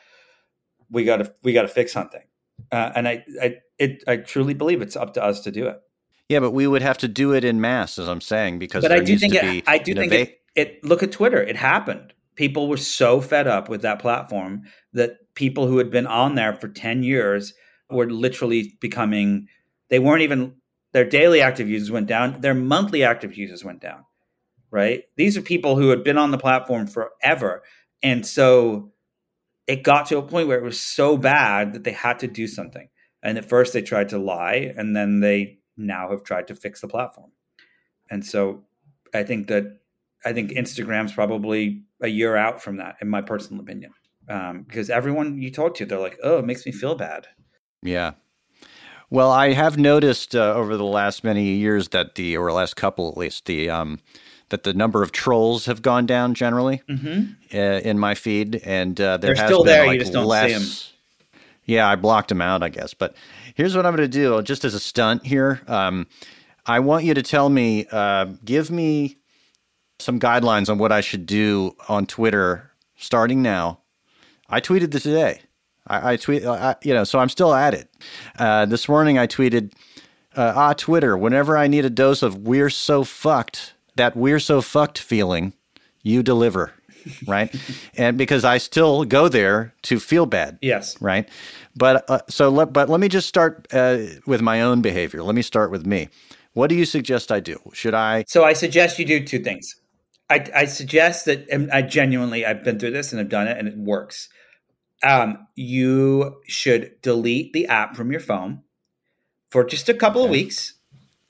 [0.90, 2.22] We got to we got to fix something.
[2.70, 5.80] Uh, and I, I it I truly believe it's up to us to do it.
[6.28, 8.92] Yeah, but we would have to do it in mass, as I'm saying, because but
[8.92, 10.84] I do think it, I do think it, it.
[10.84, 12.12] Look at Twitter; it happened.
[12.34, 14.62] People were so fed up with that platform
[14.92, 17.54] that people who had been on there for ten years
[17.90, 19.46] were literally becoming.
[19.88, 20.54] They weren't even
[20.96, 22.40] their daily active users went down.
[22.40, 24.06] Their monthly active users went down.
[24.70, 25.04] Right?
[25.16, 27.62] These are people who had been on the platform forever,
[28.02, 28.92] and so
[29.66, 32.46] it got to a point where it was so bad that they had to do
[32.46, 32.88] something.
[33.22, 36.80] And at first they tried to lie, and then they now have tried to fix
[36.80, 37.30] the platform.
[38.10, 38.64] And so
[39.12, 39.80] I think that
[40.24, 43.92] I think Instagram's probably a year out from that, in my personal opinion,
[44.30, 47.26] um, because everyone you talk to, they're like, "Oh, it makes me feel bad."
[47.82, 48.12] Yeah.
[49.08, 53.08] Well, I have noticed uh, over the last many years that the, or last couple
[53.08, 54.00] at least, the um,
[54.48, 57.32] that the number of trolls have gone down generally mm-hmm.
[57.56, 59.86] uh, in my feed, and uh, there They're has still been there.
[59.86, 61.40] Like you just don't less, see them.
[61.64, 62.94] Yeah, I blocked them out, I guess.
[62.94, 63.16] But
[63.54, 65.62] here's what I'm going to do, just as a stunt here.
[65.66, 66.06] Um,
[66.64, 69.18] I want you to tell me, uh, give me
[69.98, 73.80] some guidelines on what I should do on Twitter starting now.
[74.48, 75.42] I tweeted this today.
[75.86, 77.88] I, I tweet, I, you know, so I'm still at it.
[78.38, 79.72] Uh, this morning I tweeted,
[80.36, 84.60] uh, ah, Twitter, whenever I need a dose of we're so fucked, that we're so
[84.60, 85.52] fucked feeling,
[86.02, 86.74] you deliver
[87.26, 87.54] right?
[87.96, 90.58] and because I still go there to feel bad.
[90.60, 91.00] Yes.
[91.00, 91.28] Right.
[91.74, 95.22] But uh, so let but let me just start uh, with my own behavior.
[95.22, 96.08] Let me start with me.
[96.54, 97.58] What do you suggest I do?
[97.74, 98.24] Should I?
[98.28, 99.74] So I suggest you do two things.
[100.28, 103.58] I, I suggest that, and I genuinely, I've been through this and I've done it
[103.58, 104.28] and it works.
[105.06, 108.62] Um, you should delete the app from your phone
[109.50, 110.76] for just a couple of weeks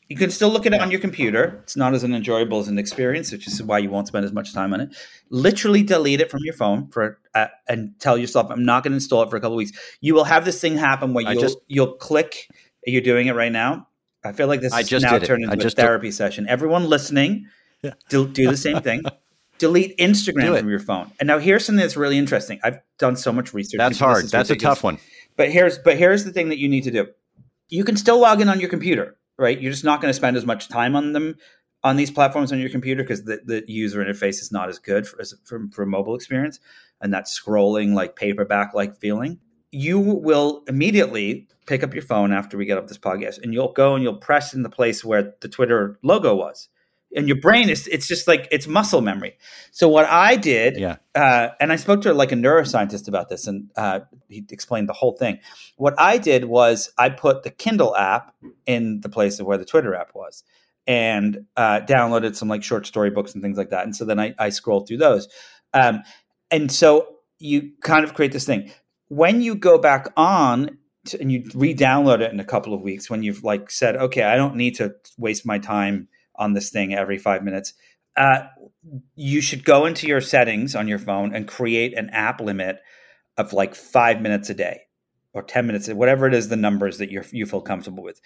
[0.08, 1.60] you can still look at it on your computer.
[1.64, 4.32] It's not as an enjoyable as an experience, which is why you won't spend as
[4.32, 4.96] much time on it.
[5.30, 8.96] Literally delete it from your phone for uh, and tell yourself, "I'm not going to
[8.96, 11.42] install it for a couple of weeks." You will have this thing happen where you'll
[11.42, 12.48] just, you'll click.
[12.86, 13.88] You're doing it right now.
[14.24, 16.46] I feel like this I is now turned into a therapy session.
[16.48, 17.46] Everyone listening,
[18.08, 19.02] do, do the same thing.
[19.59, 21.11] Delete Instagram from your phone.
[21.20, 22.61] And now here's something that's really interesting.
[22.62, 23.78] I've done so much research.
[23.78, 24.24] That's hard.
[24.24, 24.62] That's ridiculous.
[24.62, 24.98] a tough one.
[25.36, 27.09] But here's but here's the thing that you need to do.
[27.68, 29.61] You can still log in on your computer right?
[29.61, 31.36] You're just not going to spend as much time on them
[31.82, 35.07] on these platforms on your computer because the, the user interface is not as good
[35.07, 36.59] for, as, for, for mobile experience
[37.00, 39.38] and that scrolling like paperback like feeling
[39.70, 43.72] you will immediately pick up your phone after we get off this podcast and you'll
[43.72, 46.68] go and you'll press in the place where the twitter logo was
[47.16, 49.38] and your brain is it's just like it's muscle memory.
[49.72, 50.96] So what I did, Yeah.
[51.14, 54.92] uh, and I spoke to like a neuroscientist about this, and uh, he explained the
[54.92, 55.38] whole thing.
[55.76, 58.34] What I did was I put the Kindle app
[58.66, 60.44] in the place of where the Twitter app was,
[60.86, 63.84] and uh, downloaded some like short story books and things like that.
[63.84, 65.28] And so then I, I scrolled through those,
[65.74, 66.02] um,
[66.50, 68.70] and so you kind of create this thing
[69.08, 73.08] when you go back on to, and you re-download it in a couple of weeks
[73.08, 76.08] when you've like said okay i don't need to waste my time
[76.39, 77.74] on this thing every five minutes.
[78.16, 78.47] Uh,
[79.14, 82.78] you should go into your settings on your phone and create an app limit
[83.37, 84.80] of like five minutes a day
[85.34, 88.20] or 10 minutes whatever it is the numbers that you you feel comfortable with.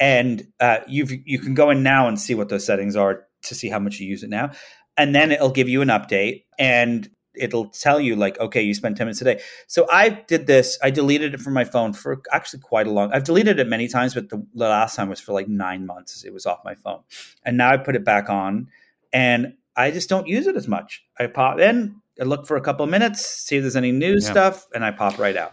[0.00, 3.54] And uh, you you can go in now and see what those settings are to
[3.54, 4.50] see how much you use it now.
[4.96, 6.44] And then it'll give you an update.
[6.58, 9.40] And it'll tell you like okay you spent 10 minutes a day.
[9.66, 13.12] So i did this i deleted it from my phone for actually quite a long
[13.12, 16.24] i've deleted it many times but the, the last time was for like nine months
[16.24, 17.00] it was off my phone.
[17.44, 18.68] And now i put it back on
[19.12, 21.04] and i just don't use it as much.
[21.18, 24.14] I pop in i look for a couple of minutes see if there's any new
[24.20, 24.30] Yeah.
[24.30, 25.52] stuff and i pop right out.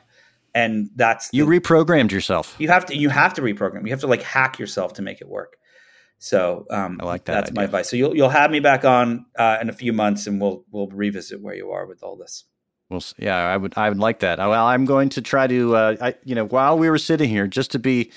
[0.56, 2.56] And that's You reprogrammed yourself.
[2.60, 3.84] you have to you have to reprogram.
[3.86, 5.58] You have to like hack yourself to make it work
[6.24, 7.90] so um, I like that That's my advice.
[7.90, 10.88] So you'll you'll have me back on uh, in a few months, and we'll we'll
[10.88, 12.46] revisit where you are with all this.
[12.90, 14.40] Well, yeah, I would, I would like that.
[14.40, 17.30] I- Well, I'm going to try to, uh, I, you know, while we were sitting
[17.30, 18.12] here, just to be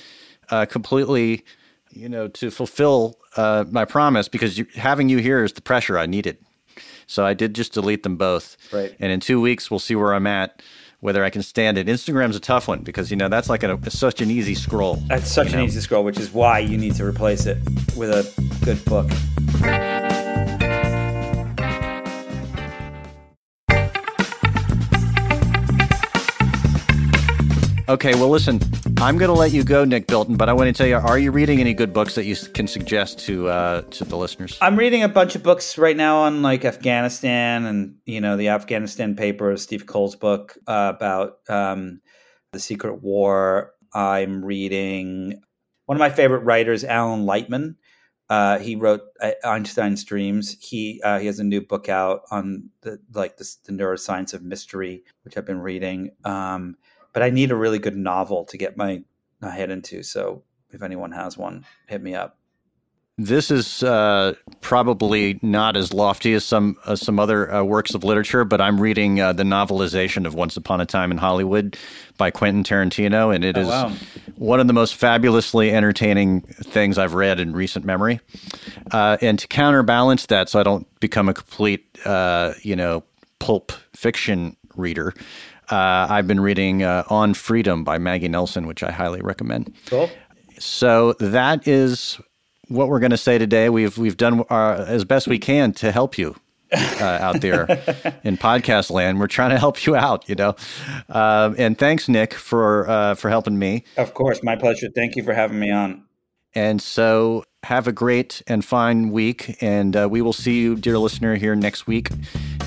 [0.50, 1.44] uh, completely,
[1.90, 5.98] you know, to fulfill uh, my promise, because you, having you here is the pressure
[5.98, 6.38] I needed.
[7.06, 8.56] So I did just delete them both.
[8.72, 8.94] Right.
[9.00, 10.62] And in two weeks, we'll see where I'm at,
[11.00, 11.86] whether I can stand it.
[11.86, 14.96] Instagram's a tough one because you know that's like a, such an easy scroll.
[15.08, 15.64] That's such an know?
[15.64, 17.58] easy scroll, which is why you need to replace it
[17.96, 18.24] with a
[18.64, 19.10] good book.
[27.88, 28.58] Okay, well, listen,
[28.98, 31.20] I'm going to let you go, Nick Bilton, but I want to tell you: Are
[31.20, 34.58] you reading any good books that you can suggest to uh, to the listeners?
[34.60, 38.48] I'm reading a bunch of books right now on like Afghanistan and you know the
[38.48, 42.00] Afghanistan papers, Steve Coll's book uh, about um,
[42.52, 43.72] the secret war.
[43.94, 45.40] I'm reading
[45.84, 47.76] one of my favorite writers, Alan Lightman.
[48.28, 50.56] Uh, he wrote uh, Einstein's Dreams.
[50.60, 54.42] He uh, he has a new book out on the like the, the neuroscience of
[54.42, 56.10] mystery, which I've been reading.
[56.24, 56.76] Um,
[57.12, 59.02] but I need a really good novel to get my,
[59.40, 60.02] my head into.
[60.02, 62.36] So if anyone has one, hit me up.
[63.18, 68.04] This is uh, probably not as lofty as some as some other uh, works of
[68.04, 71.78] literature, but I'm reading uh, the novelization of Once Upon a Time in Hollywood
[72.18, 73.92] by Quentin Tarantino, and it Oh, is wow.
[74.36, 78.20] one of the most fabulously entertaining things I've read in recent memory.
[78.92, 83.02] Uh, and to counterbalance that, so I don't become a complete, uh, you know,
[83.38, 85.14] pulp fiction reader,
[85.70, 89.72] uh, I've been reading uh, On Freedom by Maggie Nelson, which I highly recommend.
[89.86, 90.10] Cool.
[90.58, 92.20] So that is
[92.68, 93.68] what we're going to say today.
[93.68, 96.36] We've we've done our, as best we can to help you
[96.72, 97.64] uh, out there
[98.24, 99.20] in podcast land.
[99.20, 100.56] We're trying to help you out, you know.
[101.08, 103.84] Um, and thanks, Nick, for uh, for helping me.
[103.96, 104.88] Of course, my pleasure.
[104.94, 106.04] Thank you for having me on.
[106.54, 109.56] And so, have a great and fine week.
[109.60, 112.10] And uh, we will see you, dear listener, here next week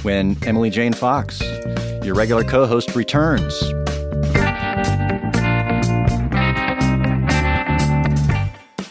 [0.04, 1.41] when Emily Jane Fox,
[2.04, 3.74] your regular co host, returns.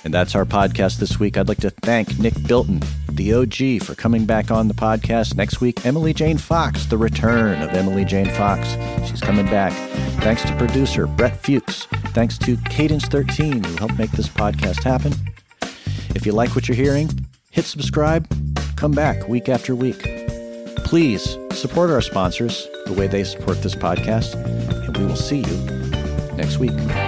[0.08, 1.36] And that's our podcast this week.
[1.36, 2.80] I'd like to thank Nick Bilton,
[3.12, 5.36] the OG, for coming back on the podcast.
[5.36, 8.66] Next week, Emily Jane Fox, the return of Emily Jane Fox.
[9.06, 9.70] She's coming back.
[10.22, 11.84] Thanks to producer Brett Fuchs.
[12.14, 15.12] Thanks to Cadence 13, who helped make this podcast happen.
[16.14, 17.10] If you like what you're hearing,
[17.50, 18.26] hit subscribe.
[18.76, 20.00] Come back week after week.
[20.86, 24.42] Please support our sponsors the way they support this podcast,
[24.86, 27.07] and we will see you next week.